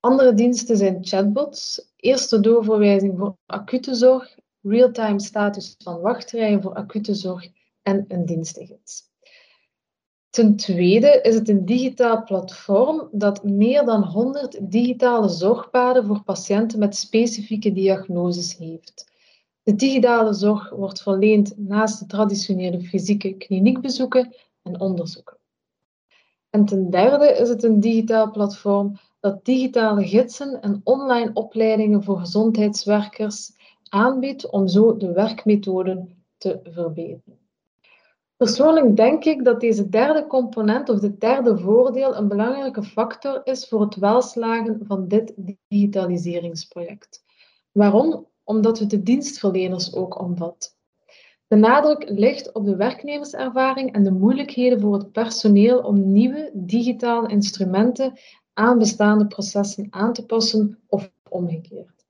Andere 0.00 0.34
diensten 0.34 0.76
zijn 0.76 0.98
chatbots, 1.00 1.92
eerste 1.96 2.40
doorverwijzing 2.40 3.18
voor 3.18 3.36
acute 3.46 3.94
zorg, 3.94 4.38
real-time 4.60 5.20
status 5.20 5.74
van 5.78 6.00
wachtrijen 6.00 6.62
voor 6.62 6.74
acute 6.74 7.14
zorg 7.14 7.48
en 7.82 8.04
een 8.08 8.26
dienstengids. 8.26 9.14
Ten 10.36 10.56
tweede 10.56 11.20
is 11.22 11.34
het 11.34 11.48
een 11.48 11.64
digitaal 11.64 12.24
platform 12.24 13.08
dat 13.12 13.44
meer 13.44 13.84
dan 13.84 14.02
100 14.02 14.70
digitale 14.70 15.28
zorgpaden 15.28 16.04
voor 16.04 16.22
patiënten 16.22 16.78
met 16.78 16.96
specifieke 16.96 17.72
diagnoses 17.72 18.56
heeft. 18.56 19.12
De 19.62 19.74
digitale 19.74 20.32
zorg 20.32 20.70
wordt 20.70 21.02
verleend 21.02 21.58
naast 21.58 21.98
de 21.98 22.06
traditionele 22.06 22.80
fysieke 22.80 23.36
kliniekbezoeken 23.36 24.34
en 24.62 24.80
onderzoeken. 24.80 25.38
En 26.50 26.64
ten 26.64 26.90
derde 26.90 27.28
is 27.28 27.48
het 27.48 27.62
een 27.62 27.80
digitaal 27.80 28.30
platform 28.30 28.98
dat 29.20 29.44
digitale 29.44 30.06
gidsen 30.06 30.60
en 30.60 30.80
online 30.84 31.30
opleidingen 31.32 32.02
voor 32.02 32.18
gezondheidswerkers 32.18 33.52
aanbiedt 33.88 34.50
om 34.50 34.68
zo 34.68 34.96
de 34.96 35.12
werkmethoden 35.12 36.24
te 36.36 36.60
verbeteren. 36.62 37.45
Persoonlijk 38.36 38.96
denk 38.96 39.24
ik 39.24 39.44
dat 39.44 39.60
deze 39.60 39.88
derde 39.88 40.26
component 40.26 40.88
of 40.88 41.00
dit 41.00 41.20
derde 41.20 41.58
voordeel 41.58 42.16
een 42.16 42.28
belangrijke 42.28 42.82
factor 42.82 43.40
is 43.44 43.68
voor 43.68 43.80
het 43.80 43.96
welslagen 43.96 44.80
van 44.82 45.08
dit 45.08 45.32
digitaliseringsproject. 45.68 47.24
Waarom? 47.72 48.26
Omdat 48.44 48.78
het 48.78 48.90
de 48.90 49.02
dienstverleners 49.02 49.94
ook 49.94 50.20
omvat. 50.20 50.76
De 51.46 51.56
nadruk 51.56 52.08
ligt 52.08 52.52
op 52.52 52.64
de 52.64 52.76
werknemerservaring 52.76 53.92
en 53.92 54.04
de 54.04 54.10
moeilijkheden 54.10 54.80
voor 54.80 54.94
het 54.94 55.12
personeel 55.12 55.78
om 55.78 56.12
nieuwe 56.12 56.50
digitale 56.54 57.28
instrumenten 57.28 58.12
aan 58.52 58.78
bestaande 58.78 59.26
processen 59.26 59.86
aan 59.90 60.12
te 60.12 60.26
passen 60.26 60.78
of 60.86 61.10
omgekeerd. 61.28 62.06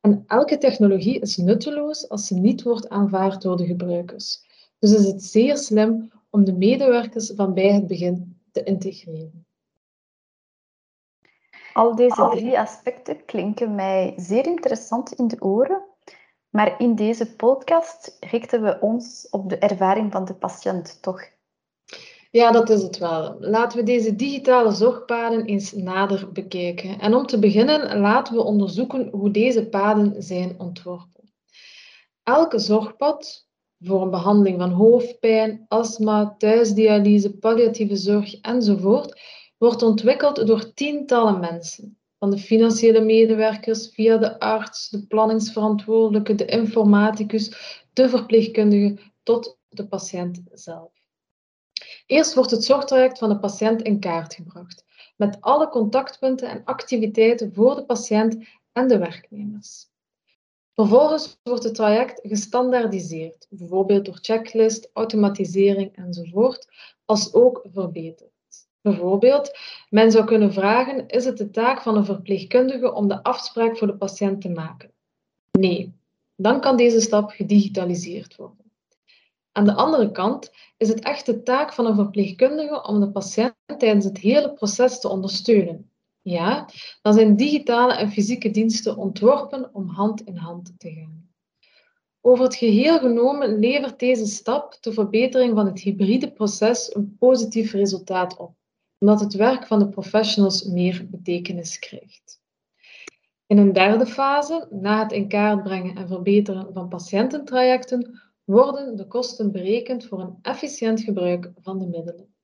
En 0.00 0.24
elke 0.26 0.58
technologie 0.58 1.20
is 1.20 1.36
nutteloos 1.36 2.08
als 2.08 2.26
ze 2.26 2.34
niet 2.34 2.62
wordt 2.62 2.88
aanvaard 2.88 3.42
door 3.42 3.56
de 3.56 3.66
gebruikers. 3.66 4.45
Dus 4.78 4.92
is 4.92 5.06
het 5.06 5.22
zeer 5.22 5.56
slim 5.56 6.12
om 6.30 6.44
de 6.44 6.52
medewerkers 6.52 7.32
van 7.34 7.54
bij 7.54 7.72
het 7.72 7.86
begin 7.86 8.40
te 8.52 8.62
integreren. 8.62 9.46
Al 11.72 11.94
deze 11.94 12.28
drie 12.30 12.58
aspecten 12.58 13.24
klinken 13.24 13.74
mij 13.74 14.12
zeer 14.16 14.46
interessant 14.46 15.12
in 15.12 15.28
de 15.28 15.42
oren, 15.42 15.82
maar 16.50 16.80
in 16.80 16.94
deze 16.94 17.36
podcast 17.36 18.16
richten 18.20 18.62
we 18.62 18.80
ons 18.80 19.26
op 19.30 19.48
de 19.48 19.58
ervaring 19.58 20.12
van 20.12 20.24
de 20.24 20.34
patiënt, 20.34 21.02
toch? 21.02 21.22
Ja, 22.30 22.50
dat 22.50 22.70
is 22.70 22.82
het 22.82 22.98
wel. 22.98 23.36
Laten 23.40 23.78
we 23.78 23.84
deze 23.84 24.16
digitale 24.16 24.72
zorgpaden 24.72 25.44
eens 25.44 25.72
nader 25.72 26.32
bekijken. 26.32 27.00
En 27.00 27.14
om 27.14 27.26
te 27.26 27.38
beginnen, 27.38 27.98
laten 27.98 28.34
we 28.34 28.42
onderzoeken 28.42 29.08
hoe 29.08 29.30
deze 29.30 29.68
paden 29.68 30.22
zijn 30.22 30.60
ontworpen. 30.60 31.32
Elke 32.22 32.58
zorgpad 32.58 33.45
voor 33.80 34.02
een 34.02 34.10
behandeling 34.10 34.58
van 34.58 34.70
hoofdpijn, 34.70 35.64
astma, 35.68 36.34
thuisdialyse, 36.38 37.38
palliatieve 37.38 37.96
zorg 37.96 38.40
enzovoort, 38.40 39.20
wordt 39.58 39.82
ontwikkeld 39.82 40.46
door 40.46 40.74
tientallen 40.74 41.40
mensen. 41.40 41.98
Van 42.18 42.30
de 42.30 42.38
financiële 42.38 43.00
medewerkers 43.00 43.88
via 43.88 44.16
de 44.16 44.40
arts, 44.40 44.88
de 44.88 45.06
planningsverantwoordelijke, 45.06 46.34
de 46.34 46.44
informaticus, 46.44 47.52
de 47.92 48.08
verpleegkundige 48.08 48.98
tot 49.22 49.58
de 49.68 49.86
patiënt 49.88 50.40
zelf. 50.52 50.92
Eerst 52.06 52.34
wordt 52.34 52.50
het 52.50 52.64
zorgtraject 52.64 53.18
van 53.18 53.28
de 53.28 53.38
patiënt 53.38 53.82
in 53.82 54.00
kaart 54.00 54.34
gebracht, 54.34 54.84
met 55.16 55.40
alle 55.40 55.68
contactpunten 55.68 56.48
en 56.48 56.64
activiteiten 56.64 57.54
voor 57.54 57.74
de 57.74 57.84
patiënt 57.84 58.46
en 58.72 58.88
de 58.88 58.98
werknemers. 58.98 59.88
Vervolgens 60.76 61.38
wordt 61.42 61.64
het 61.64 61.74
traject 61.74 62.20
gestandaardiseerd, 62.22 63.46
bijvoorbeeld 63.50 64.04
door 64.04 64.18
checklist, 64.20 64.90
automatisering 64.92 65.96
enzovoort, 65.96 66.68
als 67.04 67.32
ook 67.32 67.66
verbeterd. 67.72 68.30
Bijvoorbeeld, 68.80 69.58
men 69.90 70.10
zou 70.10 70.24
kunnen 70.24 70.52
vragen, 70.52 71.06
is 71.08 71.24
het 71.24 71.36
de 71.36 71.50
taak 71.50 71.82
van 71.82 71.96
een 71.96 72.04
verpleegkundige 72.04 72.92
om 72.92 73.08
de 73.08 73.22
afspraak 73.22 73.78
voor 73.78 73.86
de 73.86 73.96
patiënt 73.96 74.40
te 74.40 74.48
maken? 74.48 74.92
Nee, 75.50 75.92
dan 76.34 76.60
kan 76.60 76.76
deze 76.76 77.00
stap 77.00 77.30
gedigitaliseerd 77.30 78.36
worden. 78.36 78.72
Aan 79.52 79.64
de 79.64 79.74
andere 79.74 80.10
kant 80.10 80.50
is 80.76 80.88
het 80.88 81.00
echt 81.00 81.26
de 81.26 81.42
taak 81.42 81.72
van 81.72 81.86
een 81.86 81.94
verpleegkundige 81.94 82.82
om 82.82 83.00
de 83.00 83.10
patiënt 83.10 83.54
tijdens 83.78 84.04
het 84.04 84.18
hele 84.18 84.52
proces 84.52 85.00
te 85.00 85.08
ondersteunen, 85.08 85.90
ja, 86.30 86.68
dan 87.02 87.14
zijn 87.14 87.36
digitale 87.36 87.94
en 87.94 88.10
fysieke 88.10 88.50
diensten 88.50 88.96
ontworpen 88.96 89.74
om 89.74 89.88
hand 89.88 90.20
in 90.20 90.36
hand 90.36 90.72
te 90.78 90.90
gaan. 90.90 91.30
Over 92.20 92.44
het 92.44 92.56
geheel 92.56 92.98
genomen 92.98 93.58
levert 93.58 93.98
deze 93.98 94.26
stap 94.26 94.76
de 94.80 94.92
verbetering 94.92 95.54
van 95.54 95.66
het 95.66 95.80
hybride 95.80 96.32
proces 96.32 96.94
een 96.94 97.16
positief 97.18 97.72
resultaat 97.72 98.36
op, 98.36 98.54
omdat 98.98 99.20
het 99.20 99.34
werk 99.34 99.66
van 99.66 99.78
de 99.78 99.88
professionals 99.88 100.64
meer 100.64 101.06
betekenis 101.10 101.78
krijgt. 101.78 102.40
In 103.46 103.58
een 103.58 103.72
derde 103.72 104.06
fase, 104.06 104.68
na 104.70 105.02
het 105.02 105.12
in 105.12 105.28
kaart 105.28 105.62
brengen 105.62 105.96
en 105.96 106.08
verbeteren 106.08 106.72
van 106.72 106.88
patiëntentrajecten, 106.88 108.20
worden 108.44 108.96
de 108.96 109.06
kosten 109.06 109.52
berekend 109.52 110.04
voor 110.04 110.20
een 110.20 110.38
efficiënt 110.42 111.00
gebruik 111.00 111.52
van 111.60 111.78
de 111.78 111.86
middelen. 111.86 112.35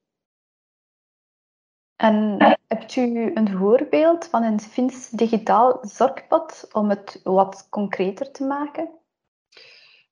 En 2.03 2.37
hebt 2.67 2.95
u 2.95 3.31
een 3.33 3.49
voorbeeld 3.57 4.25
van 4.25 4.43
een 4.43 4.59
Fins 4.59 5.09
digitaal 5.09 5.79
zorgpad 5.81 6.67
om 6.71 6.89
het 6.89 7.19
wat 7.23 7.67
concreter 7.69 8.31
te 8.31 8.43
maken? 8.43 8.89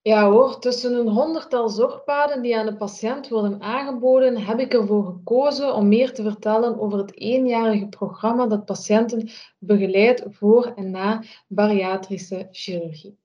Ja 0.01 0.29
hoor, 0.29 0.59
tussen 0.59 0.93
een 0.93 1.07
honderdtal 1.07 1.69
zorgpaden 1.69 2.41
die 2.41 2.57
aan 2.57 2.65
de 2.65 2.75
patiënt 2.75 3.29
worden 3.29 3.61
aangeboden, 3.61 4.37
heb 4.37 4.59
ik 4.59 4.73
ervoor 4.73 5.05
gekozen 5.05 5.73
om 5.73 5.87
meer 5.87 6.13
te 6.13 6.23
vertellen 6.23 6.79
over 6.79 6.97
het 6.97 7.17
eenjarige 7.17 7.87
programma 7.87 8.47
dat 8.47 8.65
patiënten 8.65 9.29
begeleidt 9.57 10.23
voor 10.29 10.73
en 10.75 10.91
na 10.91 11.23
bariatrische 11.47 12.47
chirurgie. 12.51 13.19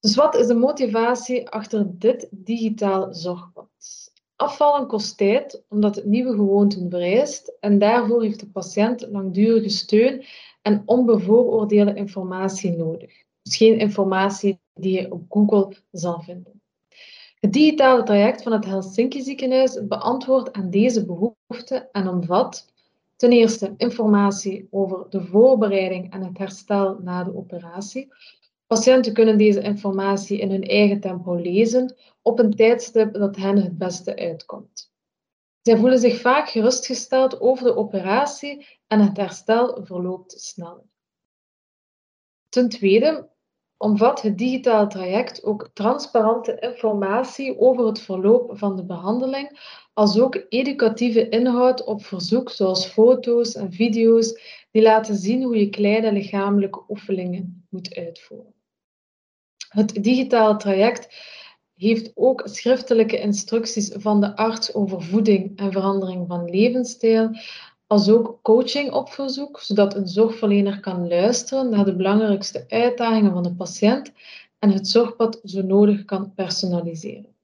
Dus 0.00 0.14
wat 0.14 0.34
is 0.34 0.46
de 0.46 0.54
motivatie 0.54 1.48
achter 1.48 1.98
dit 1.98 2.28
digitaal 2.30 3.14
zorgpad? 3.14 4.11
Afvallen 4.36 4.86
kost 4.86 5.16
tijd 5.16 5.64
omdat 5.68 5.94
het 5.94 6.04
nieuwe 6.04 6.34
gewoonten 6.34 6.90
vereist 6.90 7.56
en 7.60 7.78
daarvoor 7.78 8.22
heeft 8.22 8.40
de 8.40 8.48
patiënt 8.48 9.06
langdurige 9.10 9.68
steun 9.68 10.24
en 10.62 10.82
onbevooroordeelde 10.86 11.94
informatie 11.94 12.76
nodig. 12.76 13.12
Dus 13.42 13.56
geen 13.56 13.78
informatie 13.78 14.60
die 14.74 15.00
je 15.00 15.12
op 15.12 15.22
Google 15.28 15.76
zal 15.90 16.20
vinden. 16.20 16.60
Het 17.40 17.52
digitale 17.52 18.02
traject 18.02 18.42
van 18.42 18.52
het 18.52 18.64
Helsinki 18.64 19.22
ziekenhuis 19.22 19.86
beantwoordt 19.86 20.52
aan 20.52 20.70
deze 20.70 21.06
behoefte 21.06 21.88
en 21.92 22.08
omvat 22.08 22.72
ten 23.16 23.32
eerste 23.32 23.74
informatie 23.76 24.68
over 24.70 25.06
de 25.10 25.20
voorbereiding 25.20 26.12
en 26.12 26.22
het 26.22 26.38
herstel 26.38 26.98
na 27.02 27.24
de 27.24 27.36
operatie. 27.36 28.08
Patiënten 28.72 29.12
kunnen 29.12 29.38
deze 29.38 29.60
informatie 29.60 30.38
in 30.38 30.50
hun 30.50 30.62
eigen 30.62 31.00
tempo 31.00 31.34
lezen 31.34 31.96
op 32.22 32.38
een 32.38 32.54
tijdstip 32.54 33.14
dat 33.14 33.36
hen 33.36 33.56
het 33.56 33.78
beste 33.78 34.16
uitkomt. 34.16 34.92
Zij 35.62 35.76
voelen 35.76 35.98
zich 35.98 36.20
vaak 36.20 36.48
gerustgesteld 36.48 37.40
over 37.40 37.64
de 37.64 37.76
operatie 37.76 38.66
en 38.86 39.00
het 39.00 39.16
herstel 39.16 39.84
verloopt 39.84 40.40
sneller. 40.40 40.82
Ten 42.48 42.68
tweede 42.68 43.28
omvat 43.76 44.22
het 44.22 44.38
digitale 44.38 44.86
traject 44.86 45.44
ook 45.44 45.70
transparante 45.72 46.58
informatie 46.60 47.58
over 47.58 47.86
het 47.86 48.00
verloop 48.00 48.58
van 48.58 48.76
de 48.76 48.84
behandeling, 48.84 49.60
als 49.92 50.20
ook 50.20 50.44
educatieve 50.48 51.28
inhoud 51.28 51.84
op 51.84 52.04
verzoek, 52.04 52.50
zoals 52.50 52.86
foto's 52.86 53.54
en 53.54 53.72
video's 53.72 54.40
die 54.70 54.82
laten 54.82 55.16
zien 55.16 55.42
hoe 55.42 55.56
je 55.56 55.68
kleine 55.68 56.12
lichamelijke 56.12 56.84
oefeningen 56.88 57.66
moet 57.68 57.94
uitvoeren. 57.94 58.60
Het 59.72 60.04
digitale 60.04 60.56
traject 60.56 61.14
heeft 61.74 62.12
ook 62.14 62.42
schriftelijke 62.44 63.20
instructies 63.20 63.90
van 63.94 64.20
de 64.20 64.36
arts 64.36 64.74
over 64.74 65.02
voeding 65.02 65.58
en 65.58 65.72
verandering 65.72 66.26
van 66.28 66.50
levensstijl, 66.50 67.30
als 67.86 68.08
ook 68.08 68.38
coaching 68.42 68.92
op 68.92 69.08
verzoek, 69.08 69.60
zodat 69.60 69.94
een 69.94 70.08
zorgverlener 70.08 70.80
kan 70.80 71.08
luisteren 71.08 71.70
naar 71.70 71.84
de 71.84 71.96
belangrijkste 71.96 72.64
uitdagingen 72.68 73.32
van 73.32 73.42
de 73.42 73.54
patiënt 73.54 74.12
en 74.58 74.70
het 74.70 74.88
zorgpad 74.88 75.40
zo 75.44 75.62
nodig 75.62 76.04
kan 76.04 76.34
personaliseren. 76.34 77.34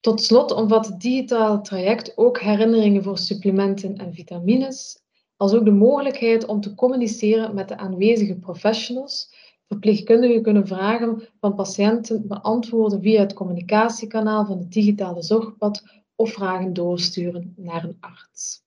Tot 0.00 0.22
slot 0.22 0.52
omvat 0.52 0.86
het 0.86 1.00
digitale 1.00 1.60
traject 1.60 2.16
ook 2.16 2.40
herinneringen 2.40 3.02
voor 3.02 3.18
supplementen 3.18 3.96
en 3.96 4.14
vitamines, 4.14 4.98
als 5.36 5.52
ook 5.52 5.64
de 5.64 5.70
mogelijkheid 5.70 6.46
om 6.46 6.60
te 6.60 6.74
communiceren 6.74 7.54
met 7.54 7.68
de 7.68 7.76
aanwezige 7.76 8.34
professionals. 8.34 9.34
Verpleegkundigen 9.68 10.42
kunnen 10.42 10.66
vragen 10.66 11.28
van 11.40 11.54
patiënten 11.54 12.26
beantwoorden 12.26 13.02
via 13.02 13.20
het 13.20 13.32
communicatiekanaal 13.32 14.46
van 14.46 14.58
het 14.58 14.72
digitale 14.72 15.22
zorgpad 15.22 15.82
of 16.16 16.32
vragen 16.32 16.72
doorsturen 16.72 17.54
naar 17.56 17.84
een 17.84 17.96
arts. 18.00 18.62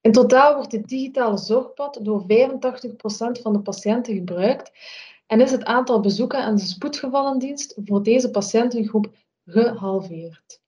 In 0.00 0.12
totaal 0.12 0.54
wordt 0.54 0.70
dit 0.70 0.88
digitale 0.88 1.38
zorgpad 1.38 1.98
door 2.02 2.22
85% 2.22 2.26
van 3.42 3.52
de 3.52 3.60
patiënten 3.60 4.14
gebruikt 4.14 4.72
en 5.26 5.40
is 5.40 5.50
het 5.50 5.64
aantal 5.64 6.00
bezoeken 6.00 6.42
aan 6.42 6.56
de 6.56 6.62
spoedgevallendienst 6.62 7.80
voor 7.84 8.02
deze 8.02 8.30
patiëntengroep 8.30 9.10
gehalveerd. 9.44 10.60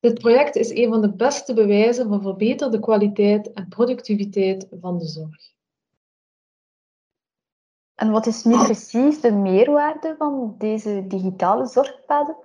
Dit 0.00 0.18
project 0.18 0.56
is 0.56 0.70
een 0.70 0.88
van 0.88 1.00
de 1.00 1.12
beste 1.12 1.54
bewijzen 1.54 2.08
van 2.08 2.22
verbeterde 2.22 2.80
kwaliteit 2.80 3.52
en 3.52 3.68
productiviteit 3.68 4.66
van 4.80 4.98
de 4.98 5.06
zorg. 5.06 5.54
En 7.96 8.10
wat 8.10 8.26
is 8.26 8.44
nu 8.44 8.56
precies 8.64 9.20
de 9.20 9.32
meerwaarde 9.32 10.14
van 10.18 10.54
deze 10.58 11.04
digitale 11.06 11.66
zorgpaden? 11.66 12.36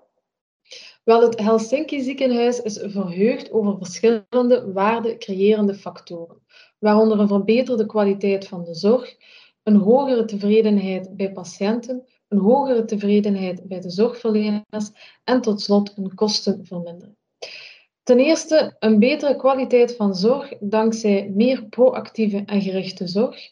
Wel, 1.04 1.22
het 1.22 1.40
Helsinki 1.40 2.02
ziekenhuis 2.02 2.62
is 2.62 2.80
verheugd 2.84 3.52
over 3.52 3.78
verschillende 3.78 4.72
waardecreërende 4.72 5.76
factoren, 5.76 6.42
waaronder 6.80 7.20
een 7.20 7.28
verbeterde 7.28 7.86
kwaliteit 7.86 8.48
van 8.48 8.64
de 8.64 8.74
zorg, 8.74 9.16
een 9.64 9.76
hogere 9.76 10.26
tevredenheid 10.26 11.16
bij 11.16 11.32
patiënten, 11.32 12.08
een 12.28 12.40
hogere 12.40 12.86
tevredenheid 12.86 13.68
bij 13.68 13.80
de 13.80 13.90
zorgverleners 13.90 14.92
en 15.24 15.42
tot 15.42 15.62
slot 15.62 15.98
een 15.98 16.16
kostenvermindering. 16.16 17.16
Ten 18.04 18.20
eerste 18.20 18.76
een 18.80 19.00
betere 19.00 19.36
kwaliteit 19.36 19.96
van 19.96 20.16
zorg 20.16 20.54
dankzij 20.60 21.32
meer 21.36 21.66
proactieve 21.66 22.44
en 22.46 22.62
gerichte 22.62 23.08
zorg, 23.08 23.52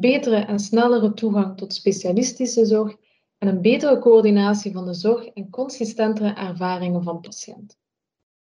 betere 0.00 0.36
en 0.36 0.58
snellere 0.58 1.14
toegang 1.14 1.56
tot 1.56 1.74
specialistische 1.74 2.66
zorg 2.66 2.96
en 3.38 3.48
een 3.48 3.60
betere 3.60 3.98
coördinatie 3.98 4.72
van 4.72 4.86
de 4.86 4.94
zorg 4.94 5.26
en 5.26 5.50
consistentere 5.50 6.34
ervaringen 6.34 7.02
van 7.02 7.20
patiënten. 7.20 7.78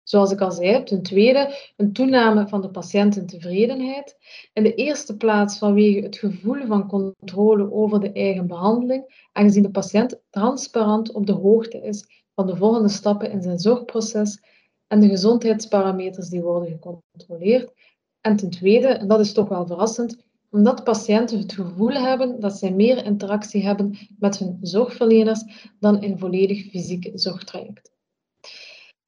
Zoals 0.03 0.31
ik 0.31 0.41
al 0.41 0.51
zei, 0.51 0.83
ten 0.83 1.01
tweede 1.03 1.71
een 1.77 1.93
toename 1.93 2.47
van 2.47 2.61
de 2.61 2.69
patiëntentevredenheid. 2.69 4.17
In 4.53 4.63
de 4.63 4.75
eerste 4.75 5.17
plaats 5.17 5.57
vanwege 5.57 6.01
het 6.01 6.17
gevoel 6.17 6.65
van 6.65 6.87
controle 6.87 7.71
over 7.71 7.99
de 7.99 8.11
eigen 8.11 8.47
behandeling, 8.47 9.27
aangezien 9.31 9.63
de 9.63 9.71
patiënt 9.71 10.21
transparant 10.29 11.11
op 11.11 11.25
de 11.25 11.33
hoogte 11.33 11.81
is 11.81 12.23
van 12.35 12.47
de 12.47 12.55
volgende 12.55 12.89
stappen 12.89 13.31
in 13.31 13.41
zijn 13.41 13.59
zorgproces 13.59 14.41
en 14.87 14.99
de 14.99 15.07
gezondheidsparameters 15.07 16.29
die 16.29 16.41
worden 16.41 16.69
gecontroleerd. 16.69 17.73
En 18.21 18.35
ten 18.35 18.49
tweede, 18.49 18.87
en 18.87 19.07
dat 19.07 19.19
is 19.19 19.33
toch 19.33 19.47
wel 19.47 19.65
verrassend, 19.65 20.25
omdat 20.51 20.83
patiënten 20.83 21.39
het 21.39 21.53
gevoel 21.53 21.93
hebben 21.93 22.39
dat 22.39 22.57
zij 22.57 22.71
meer 22.71 23.05
interactie 23.05 23.63
hebben 23.63 23.97
met 24.19 24.37
hun 24.37 24.57
zorgverleners 24.61 25.43
dan 25.79 26.01
in 26.01 26.17
volledig 26.17 26.69
fysiek 26.69 27.09
zorgtraject. 27.13 27.91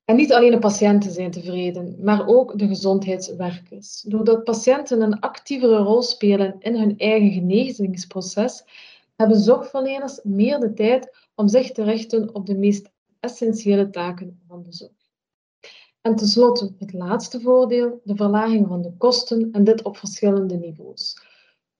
En 0.05 0.15
niet 0.15 0.33
alleen 0.33 0.51
de 0.51 0.59
patiënten 0.59 1.11
zijn 1.11 1.31
tevreden, 1.31 1.95
maar 1.99 2.27
ook 2.27 2.57
de 2.59 2.67
gezondheidswerkers. 2.67 4.01
Doordat 4.01 4.43
patiënten 4.43 5.01
een 5.01 5.19
actievere 5.19 5.77
rol 5.77 6.01
spelen 6.01 6.55
in 6.59 6.75
hun 6.75 6.97
eigen 6.97 7.31
genezingsproces, 7.31 8.63
hebben 9.15 9.39
zorgverleners 9.39 10.19
meer 10.23 10.59
de 10.59 10.73
tijd 10.73 11.17
om 11.35 11.47
zich 11.47 11.71
te 11.71 11.83
richten 11.83 12.35
op 12.35 12.45
de 12.45 12.55
meest 12.55 12.91
essentiële 13.19 13.89
taken 13.89 14.39
van 14.47 14.63
de 14.63 14.73
zorg. 14.73 14.91
En 16.01 16.15
tenslotte 16.15 16.73
het 16.79 16.93
laatste 16.93 17.41
voordeel, 17.41 18.01
de 18.03 18.15
verlaging 18.15 18.67
van 18.67 18.81
de 18.81 18.93
kosten 18.97 19.51
en 19.51 19.63
dit 19.63 19.83
op 19.83 19.97
verschillende 19.97 20.55
niveaus. 20.55 21.22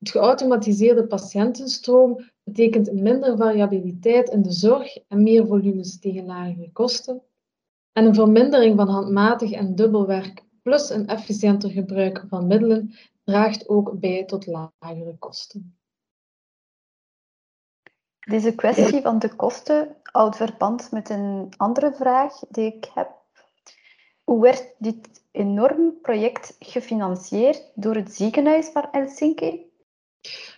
Het 0.04 0.12
geautomatiseerde 0.12 1.06
patiëntenstroom 1.06 2.30
betekent 2.42 2.92
minder 2.92 3.36
variabiliteit 3.36 4.28
in 4.28 4.42
de 4.42 4.52
zorg 4.52 4.98
en 5.08 5.22
meer 5.22 5.46
volumes 5.46 5.98
tegen 5.98 6.26
lagere 6.26 6.72
kosten. 6.72 7.22
En 7.92 8.04
een 8.04 8.14
vermindering 8.14 8.76
van 8.76 8.88
handmatig 8.88 9.50
en 9.50 9.74
dubbelwerk 9.74 10.44
plus 10.62 10.90
een 10.90 11.06
efficiënter 11.06 11.70
gebruik 11.70 12.24
van 12.28 12.46
middelen 12.46 12.94
draagt 13.24 13.68
ook 13.68 13.98
bij 14.00 14.24
tot 14.24 14.46
lagere 14.46 15.16
kosten. 15.18 15.78
Deze 18.26 18.54
kwestie 18.54 19.00
van 19.00 19.18
de 19.18 19.34
kosten 19.36 19.96
houdt 20.02 20.36
verband 20.36 20.90
met 20.90 21.10
een 21.10 21.52
andere 21.56 21.92
vraag 21.92 22.38
die 22.48 22.74
ik 22.74 22.90
heb. 22.94 23.10
Hoe 24.24 24.40
werd 24.40 24.74
dit 24.78 25.24
enorm 25.30 26.00
project 26.02 26.56
gefinancierd 26.58 27.70
door 27.74 27.94
het 27.94 28.12
ziekenhuis 28.12 28.68
van 28.68 28.88
Helsinki? 28.90 29.72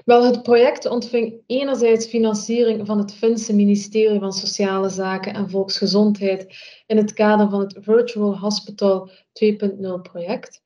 Wel, 0.05 0.25
het 0.25 0.43
project 0.43 0.87
ontving 0.87 1.43
enerzijds 1.47 2.07
financiering 2.07 2.87
van 2.87 2.99
het 2.99 3.15
Finse 3.15 3.55
ministerie 3.55 4.19
van 4.19 4.33
Sociale 4.33 4.89
Zaken 4.89 5.35
en 5.35 5.51
Volksgezondheid 5.51 6.59
in 6.87 6.97
het 6.97 7.13
kader 7.13 7.51
van 7.51 7.61
het 7.61 7.77
Virtual 7.81 8.39
Hospital 8.39 9.11
2.0 9.11 10.01
project. 10.03 10.63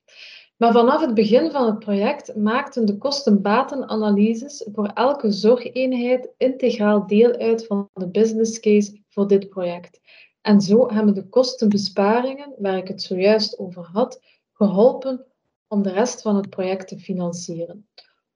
Maar 0.57 0.71
vanaf 0.71 1.01
het 1.01 1.13
begin 1.13 1.51
van 1.51 1.65
het 1.65 1.79
project 1.79 2.35
maakten 2.35 2.85
de 2.85 2.97
kosten-batenanalyses 2.97 4.67
voor 4.73 4.87
elke 4.87 5.31
zorgeenheid 5.31 6.29
integraal 6.37 7.07
deel 7.07 7.33
uit 7.33 7.65
van 7.65 7.89
de 7.93 8.07
business 8.07 8.59
case 8.59 9.01
voor 9.09 9.27
dit 9.27 9.49
project. 9.49 9.99
En 10.41 10.61
zo 10.61 10.93
hebben 10.93 11.13
de 11.13 11.29
kostenbesparingen, 11.29 12.53
waar 12.57 12.77
ik 12.77 12.87
het 12.87 13.01
zojuist 13.01 13.59
over 13.59 13.83
had, 13.83 14.21
geholpen 14.53 15.25
om 15.67 15.81
de 15.81 15.91
rest 15.91 16.21
van 16.21 16.35
het 16.35 16.49
project 16.49 16.87
te 16.87 16.99
financieren. 16.99 17.87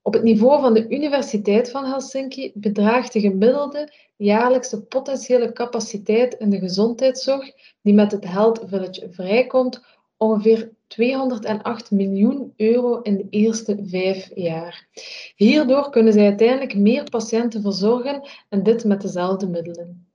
Op 0.08 0.14
het 0.14 0.24
niveau 0.24 0.62
van 0.62 0.74
de 0.74 0.90
Universiteit 0.90 1.72
van 1.72 1.86
Helsinki 1.86 2.52
bedraagt 2.54 3.14
de 3.14 3.20
gemiddelde 3.20 3.94
jaarlijkse 4.16 4.84
potentiële 4.84 5.54
capaciteit 5.54 6.34
in 6.34 6.50
de 6.50 6.60
gezondheidszorg 6.60 7.52
die 7.82 7.94
met 7.94 8.12
het 8.12 8.26
Health 8.26 8.62
Village 8.66 9.08
vrijkomt 9.12 9.84
ongeveer 10.18 10.72
208 10.88 11.92
miljoen 11.92 12.54
euro 12.56 13.02
in 13.02 13.18
de 13.18 13.28
eerste 13.30 13.78
vijf 13.86 14.32
jaar. 14.36 14.88
Hierdoor 15.36 15.90
kunnen 15.90 16.14
zij 16.14 16.26
uiteindelijk 16.26 16.76
meer 16.76 17.10
patiënten 17.10 17.62
verzorgen 17.62 18.30
en 18.50 18.64
dit 18.64 18.84
met 18.84 19.02
dezelfde 19.02 19.48
middelen. 19.48 20.08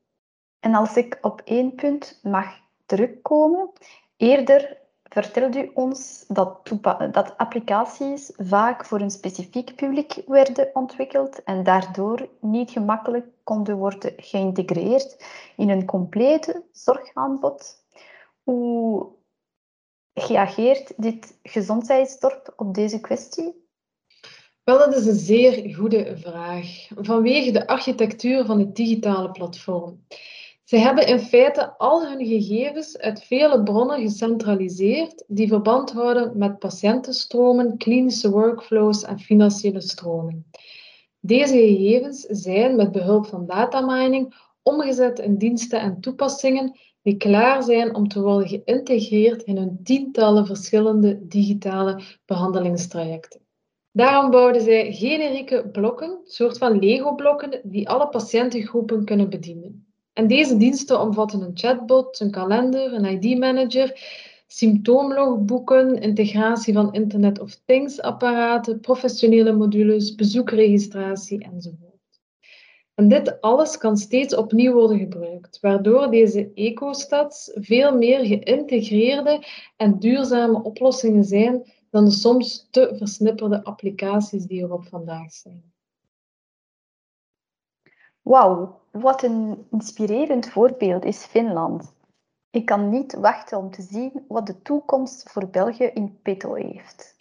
En 0.61 0.75
als 0.75 0.97
ik 0.97 1.19
op 1.21 1.41
één 1.45 1.75
punt 1.75 2.21
mag 2.23 2.47
terugkomen, 2.87 3.71
eerder 4.17 4.80
vertelde 5.11 5.65
u 5.65 5.71
ons 5.75 6.25
dat, 6.29 6.73
dat 7.13 7.37
applicaties 7.37 8.33
vaak 8.37 8.85
voor 8.85 9.01
een 9.01 9.11
specifiek 9.11 9.75
publiek 9.75 10.23
werden 10.27 10.71
ontwikkeld 10.73 11.43
en 11.43 11.63
daardoor 11.63 12.29
niet 12.41 12.71
gemakkelijk 12.71 13.27
konden 13.45 13.77
worden 13.77 14.13
geïntegreerd 14.17 15.25
in 15.57 15.69
een 15.69 15.85
complete 15.85 16.65
zorgaanbod. 16.73 17.85
Hoe 18.43 19.09
reageert 20.13 20.93
dit 20.97 21.39
gezondheidsdorp 21.43 22.53
op 22.57 22.75
deze 22.75 23.01
kwestie? 23.01 23.69
Wel, 24.65 24.79
dat 24.79 24.97
is 24.97 25.07
een 25.07 25.15
zeer 25.15 25.75
goede 25.75 26.17
vraag. 26.17 26.89
Vanwege 26.97 27.51
de 27.51 27.67
architectuur 27.67 28.45
van 28.45 28.59
het 28.59 28.77
digitale 28.77 29.31
platform. 29.31 30.05
Ze 30.71 30.77
hebben 30.77 31.07
in 31.07 31.19
feite 31.19 31.79
al 31.79 32.07
hun 32.09 32.27
gegevens 32.27 32.99
uit 32.99 33.23
vele 33.23 33.63
bronnen 33.63 34.01
gecentraliseerd 34.01 35.25
die 35.27 35.49
verband 35.49 35.93
houden 35.93 36.39
met 36.39 36.59
patiëntenstromen, 36.59 37.77
klinische 37.77 38.31
workflows 38.31 39.05
en 39.05 39.19
financiële 39.19 39.81
stromen. 39.81 40.51
Deze 41.21 41.55
gegevens 41.55 42.21
zijn 42.21 42.77
met 42.77 42.93
behulp 42.93 43.27
van 43.27 43.47
datamining 43.47 44.35
omgezet 44.63 45.19
in 45.19 45.37
diensten 45.37 45.81
en 45.81 46.01
toepassingen 46.01 46.79
die 47.03 47.17
klaar 47.17 47.63
zijn 47.63 47.95
om 47.95 48.09
te 48.09 48.21
worden 48.21 48.49
geïntegreerd 48.49 49.43
in 49.43 49.57
hun 49.57 49.81
tientallen 49.83 50.47
verschillende 50.47 51.27
digitale 51.27 52.03
behandelingstrajecten. 52.25 53.41
Daarom 53.93 54.31
bouwden 54.31 54.63
zij 54.63 54.93
generieke 54.93 55.69
blokken, 55.73 56.19
soort 56.25 56.59
van 56.59 56.79
Lego-blokken, 56.79 57.61
die 57.63 57.89
alle 57.89 58.09
patiëntengroepen 58.09 59.05
kunnen 59.05 59.31
bedienen. 59.31 59.90
En 60.13 60.27
deze 60.27 60.57
diensten 60.57 61.01
omvatten 61.01 61.41
een 61.41 61.57
chatbot, 61.57 62.21
een 62.21 62.31
kalender, 62.31 62.93
een 62.93 63.23
ID-manager, 63.23 64.01
symptoomlogboeken, 64.47 66.01
integratie 66.01 66.75
van 66.75 66.93
Internet 66.93 67.41
of 67.41 67.61
Things-apparaten, 67.65 68.81
professionele 68.81 69.53
modules, 69.53 70.15
bezoekregistratie 70.15 71.45
enzovoort. 71.45 71.91
En 72.95 73.09
dit 73.09 73.41
alles 73.41 73.79
kan 73.79 73.97
steeds 73.97 74.35
opnieuw 74.35 74.73
worden 74.73 74.99
gebruikt, 74.99 75.59
waardoor 75.61 76.11
deze 76.11 76.51
ecostads 76.55 77.51
veel 77.55 77.97
meer 77.97 78.25
geïntegreerde 78.25 79.47
en 79.77 79.99
duurzame 79.99 80.63
oplossingen 80.63 81.25
zijn 81.25 81.73
dan 81.91 82.05
de 82.05 82.11
soms 82.11 82.69
te 82.71 82.95
versnipperde 82.97 83.65
applicaties 83.65 84.45
die 84.45 84.63
er 84.63 84.73
op 84.73 84.87
vandaag 84.87 85.33
zijn. 85.33 85.70
Wauw, 88.23 88.81
wat 88.91 89.23
een 89.23 89.67
inspirerend 89.71 90.51
voorbeeld 90.51 91.05
is 91.05 91.25
Finland. 91.25 91.95
Ik 92.51 92.67
kan 92.67 92.89
niet 92.89 93.15
wachten 93.15 93.59
om 93.59 93.71
te 93.71 93.83
zien 93.83 94.25
wat 94.29 94.47
de 94.47 94.63
toekomst 94.63 95.31
voor 95.31 95.49
België 95.49 95.85
in 95.85 96.19
petto 96.23 96.55
heeft. 96.55 97.19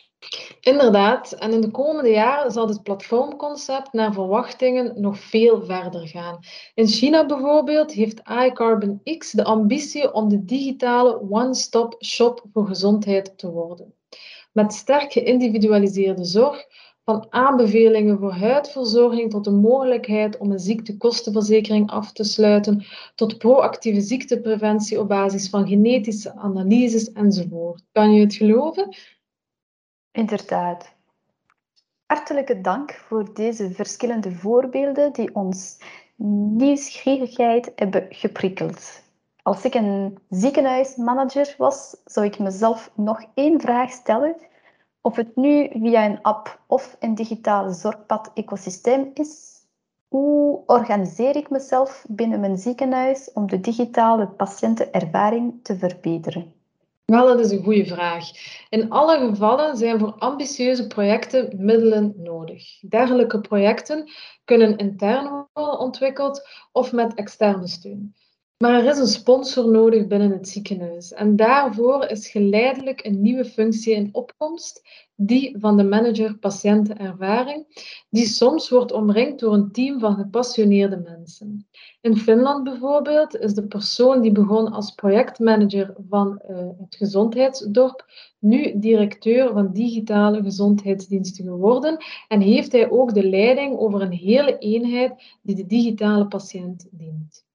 Inderdaad, 0.61 1.31
en 1.31 1.51
in 1.51 1.61
de 1.61 1.71
komende 1.71 2.09
jaren 2.09 2.51
zal 2.51 2.67
het 2.67 2.83
platformconcept 2.83 3.93
naar 3.93 4.13
verwachtingen 4.13 5.01
nog 5.01 5.19
veel 5.19 5.65
verder 5.65 6.07
gaan. 6.07 6.39
In 6.73 6.87
China 6.87 7.25
bijvoorbeeld 7.25 7.91
heeft 7.91 8.21
iCarbon 8.45 9.01
X 9.17 9.31
de 9.31 9.43
ambitie 9.43 10.13
om 10.13 10.29
de 10.29 10.45
digitale 10.45 11.21
one-stop 11.29 11.95
shop 12.03 12.43
voor 12.53 12.67
gezondheid 12.67 13.37
te 13.37 13.51
worden. 13.51 13.93
Met 14.51 14.73
sterk 14.73 15.11
geïndividualiseerde 15.11 16.23
zorg, 16.23 16.65
van 17.09 17.27
aanbevelingen 17.29 18.19
voor 18.19 18.31
huidverzorging 18.31 19.31
tot 19.31 19.43
de 19.43 19.51
mogelijkheid 19.51 20.37
om 20.37 20.51
een 20.51 20.59
ziektekostenverzekering 20.59 21.89
af 21.89 22.11
te 22.11 22.23
sluiten, 22.23 22.85
tot 23.15 23.37
proactieve 23.37 24.01
ziektepreventie 24.01 24.99
op 24.99 25.07
basis 25.07 25.49
van 25.49 25.67
genetische 25.67 26.35
analyses 26.35 27.11
enzovoort. 27.11 27.83
Kan 27.91 28.13
je 28.13 28.21
het 28.21 28.33
geloven? 28.33 28.95
Inderdaad. 30.11 30.95
Hartelijke 32.05 32.61
dank 32.61 32.93
voor 32.93 33.33
deze 33.33 33.71
verschillende 33.71 34.31
voorbeelden 34.31 35.13
die 35.13 35.35
ons 35.35 35.77
nieuwsgierigheid 36.55 37.71
hebben 37.75 38.05
geprikkeld. 38.09 39.03
Als 39.41 39.65
ik 39.65 39.73
een 39.73 40.17
ziekenhuismanager 40.29 41.55
was, 41.57 41.95
zou 42.05 42.25
ik 42.25 42.39
mezelf 42.39 42.91
nog 42.95 43.23
één 43.33 43.61
vraag 43.61 43.91
stellen 43.91 44.35
of 45.01 45.15
het 45.15 45.35
nu 45.35 45.69
via 45.71 46.05
een 46.05 46.21
app 46.21 46.61
of 46.67 46.95
een 46.99 47.15
digitale 47.15 47.73
zorgpad-ecosysteem 47.73 49.11
is, 49.13 49.57
hoe 50.07 50.63
organiseer 50.65 51.35
ik 51.35 51.49
mezelf 51.49 52.05
binnen 52.07 52.39
mijn 52.39 52.57
ziekenhuis 52.57 53.31
om 53.33 53.47
de 53.47 53.59
digitale 53.59 54.27
patiëntenervaring 54.27 55.59
te 55.63 55.77
verbeteren? 55.77 56.53
Wel, 57.05 57.27
dat 57.27 57.39
is 57.39 57.51
een 57.51 57.63
goede 57.63 57.85
vraag. 57.85 58.29
In 58.69 58.89
alle 58.89 59.17
gevallen 59.17 59.77
zijn 59.77 59.99
voor 59.99 60.13
ambitieuze 60.17 60.87
projecten 60.87 61.65
middelen 61.65 62.13
nodig. 62.17 62.79
Dergelijke 62.79 63.41
projecten 63.41 64.11
kunnen 64.45 64.77
intern 64.77 65.47
worden 65.53 65.79
ontwikkeld 65.79 66.47
of 66.71 66.91
met 66.91 67.13
externe 67.13 67.67
steun. 67.67 68.15
Maar 68.63 68.73
er 68.73 68.89
is 68.91 68.97
een 68.97 69.07
sponsor 69.07 69.71
nodig 69.71 70.07
binnen 70.07 70.31
het 70.31 70.49
ziekenhuis. 70.49 71.13
En 71.13 71.35
daarvoor 71.35 72.05
is 72.05 72.29
geleidelijk 72.29 73.05
een 73.05 73.21
nieuwe 73.21 73.45
functie 73.45 73.93
in 73.93 74.09
opkomst, 74.11 74.81
die 75.15 75.55
van 75.59 75.77
de 75.77 75.83
manager 75.83 76.37
patiëntenervaring, 76.37 77.65
die 78.09 78.25
soms 78.25 78.69
wordt 78.69 78.91
omringd 78.91 79.39
door 79.39 79.53
een 79.53 79.71
team 79.71 79.99
van 79.99 80.15
gepassioneerde 80.15 80.97
mensen. 80.97 81.67
In 82.01 82.17
Finland 82.17 82.63
bijvoorbeeld 82.63 83.35
is 83.35 83.53
de 83.53 83.67
persoon 83.67 84.21
die 84.21 84.31
begon 84.31 84.71
als 84.71 84.91
projectmanager 84.91 85.95
van 86.09 86.41
uh, 86.49 86.57
het 86.57 86.95
gezondheidsdorp 86.95 88.05
nu 88.39 88.79
directeur 88.79 89.53
van 89.53 89.73
digitale 89.73 90.41
gezondheidsdiensten 90.41 91.45
geworden 91.45 91.97
en 92.27 92.41
heeft 92.41 92.71
hij 92.71 92.89
ook 92.89 93.13
de 93.13 93.29
leiding 93.29 93.77
over 93.77 94.01
een 94.01 94.11
hele 94.11 94.57
eenheid 94.57 95.37
die 95.41 95.55
de 95.55 95.65
digitale 95.65 96.27
patiënt 96.27 96.87
dient. 96.91 97.47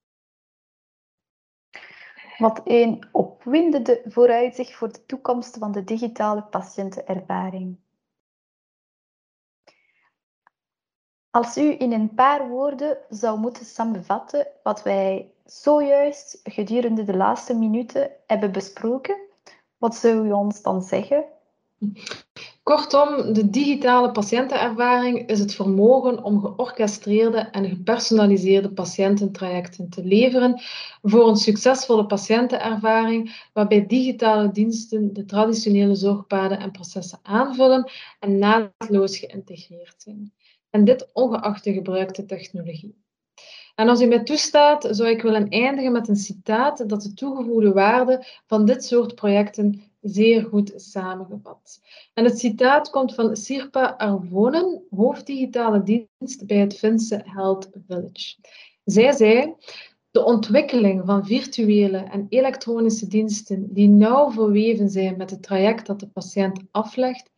Wat 2.38 2.60
een 2.64 3.08
opwindende 3.12 4.02
vooruitzicht 4.04 4.74
voor 4.74 4.92
de 4.92 5.06
toekomst 5.06 5.56
van 5.58 5.72
de 5.72 5.84
digitale 5.84 6.42
patiëntenervaring. 6.42 7.78
Als 11.30 11.56
u 11.56 11.78
in 11.78 11.92
een 11.92 12.14
paar 12.14 12.48
woorden 12.48 12.98
zou 13.08 13.38
moeten 13.38 13.64
samenvatten 13.64 14.46
wat 14.62 14.82
wij 14.82 15.32
zojuist 15.44 16.40
gedurende 16.42 17.04
de 17.04 17.16
laatste 17.16 17.54
minuten 17.54 18.10
hebben 18.26 18.52
besproken, 18.52 19.16
wat 19.78 19.94
zou 19.94 20.26
u 20.26 20.32
ons 20.32 20.62
dan 20.62 20.82
zeggen? 20.82 21.24
Kortom, 22.64 23.32
de 23.32 23.50
digitale 23.50 24.10
patiëntenervaring 24.10 25.28
is 25.28 25.38
het 25.38 25.54
vermogen 25.54 26.22
om 26.22 26.40
georchestreerde 26.40 27.38
en 27.38 27.68
gepersonaliseerde 27.68 28.72
patiëntentrajecten 28.72 29.90
te 29.90 30.04
leveren 30.04 30.60
voor 31.02 31.28
een 31.28 31.36
succesvolle 31.36 32.06
patiëntenervaring 32.06 33.48
waarbij 33.52 33.86
digitale 33.86 34.50
diensten 34.50 35.12
de 35.12 35.24
traditionele 35.24 35.94
zorgpaden 35.94 36.58
en 36.58 36.70
processen 36.70 37.18
aanvullen 37.22 37.90
en 38.20 38.38
naadloos 38.38 39.18
geïntegreerd 39.18 39.94
zijn. 39.96 40.32
En 40.70 40.84
dit 40.84 41.08
ongeacht 41.12 41.64
de 41.64 41.72
gebruikte 41.72 42.24
technologie. 42.24 43.02
En 43.74 43.88
als 43.88 44.00
u 44.00 44.06
mij 44.06 44.22
toestaat, 44.22 44.88
zou 44.90 45.08
ik 45.08 45.22
willen 45.22 45.48
eindigen 45.48 45.92
met 45.92 46.08
een 46.08 46.16
citaat 46.16 46.88
dat 46.88 47.02
de 47.02 47.14
toegevoegde 47.14 47.72
waarde 47.72 48.26
van 48.46 48.64
dit 48.64 48.84
soort 48.84 49.14
projecten 49.14 49.93
zeer 50.04 50.44
goed 50.44 50.72
samengevat. 50.76 51.80
En 52.14 52.24
het 52.24 52.38
citaat 52.38 52.90
komt 52.90 53.14
van 53.14 53.36
Sirpa 53.36 53.94
Arvonen, 53.96 54.82
hoofddigitale 54.90 55.82
dienst 55.82 56.46
bij 56.46 56.56
het 56.56 56.78
Finse 56.78 57.20
Health 57.24 57.70
Village. 57.86 58.36
Zij 58.84 59.12
zei, 59.12 59.54
de 60.10 60.24
ontwikkeling 60.24 61.02
van 61.04 61.26
virtuele 61.26 61.98
en 61.98 62.26
elektronische 62.28 63.06
diensten 63.06 63.72
die 63.72 63.88
nauw 63.88 64.30
verweven 64.30 64.88
zijn 64.88 65.16
met 65.16 65.30
het 65.30 65.42
traject 65.42 65.86
dat 65.86 66.00
de 66.00 66.08
patiënt 66.08 66.60
aflegt, 66.70 67.30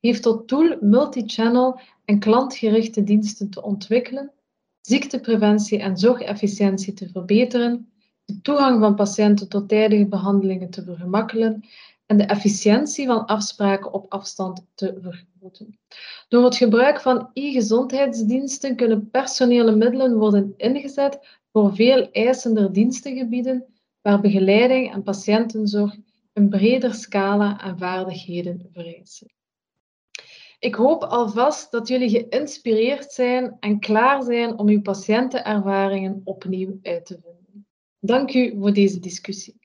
heeft 0.00 0.22
tot 0.22 0.48
doel 0.48 0.76
multichannel 0.80 1.80
en 2.04 2.18
klantgerichte 2.18 3.02
diensten 3.02 3.50
te 3.50 3.62
ontwikkelen, 3.62 4.32
ziektepreventie 4.80 5.78
en 5.78 5.96
zorgefficiëntie 5.96 6.92
te 6.92 7.08
verbeteren, 7.08 7.92
de 8.24 8.40
toegang 8.40 8.80
van 8.80 8.94
patiënten 8.94 9.48
tot 9.48 9.68
tijdige 9.68 10.06
behandelingen 10.06 10.70
te 10.70 10.84
vergemakkelijken 10.84 11.64
en 12.06 12.16
de 12.16 12.24
efficiëntie 12.24 13.06
van 13.06 13.26
afspraken 13.26 13.92
op 13.92 14.12
afstand 14.12 14.66
te 14.74 14.98
vergroten. 15.02 15.78
Door 16.28 16.44
het 16.44 16.56
gebruik 16.56 17.00
van 17.00 17.30
e-gezondheidsdiensten 17.32 18.76
kunnen 18.76 19.10
personele 19.10 19.76
middelen 19.76 20.16
worden 20.16 20.54
ingezet 20.56 21.38
voor 21.52 21.74
veel 21.74 22.10
eisender 22.10 22.72
dienstengebieden 22.72 23.64
waar 24.00 24.20
begeleiding 24.20 24.92
en 24.92 25.02
patiëntenzorg 25.02 25.96
een 26.32 26.48
breder 26.48 26.94
scala 26.94 27.60
aan 27.60 27.78
vaardigheden 27.78 28.68
vereisen. 28.72 29.32
Ik 30.58 30.74
hoop 30.74 31.02
alvast 31.02 31.70
dat 31.70 31.88
jullie 31.88 32.08
geïnspireerd 32.08 33.12
zijn 33.12 33.56
en 33.60 33.78
klaar 33.78 34.22
zijn 34.22 34.58
om 34.58 34.68
uw 34.68 34.80
patiëntenervaringen 34.80 36.20
opnieuw 36.24 36.78
uit 36.82 37.06
te 37.06 37.18
vinden. 37.22 37.66
Dank 38.00 38.34
u 38.34 38.56
voor 38.58 38.72
deze 38.72 39.00
discussie. 39.00 39.58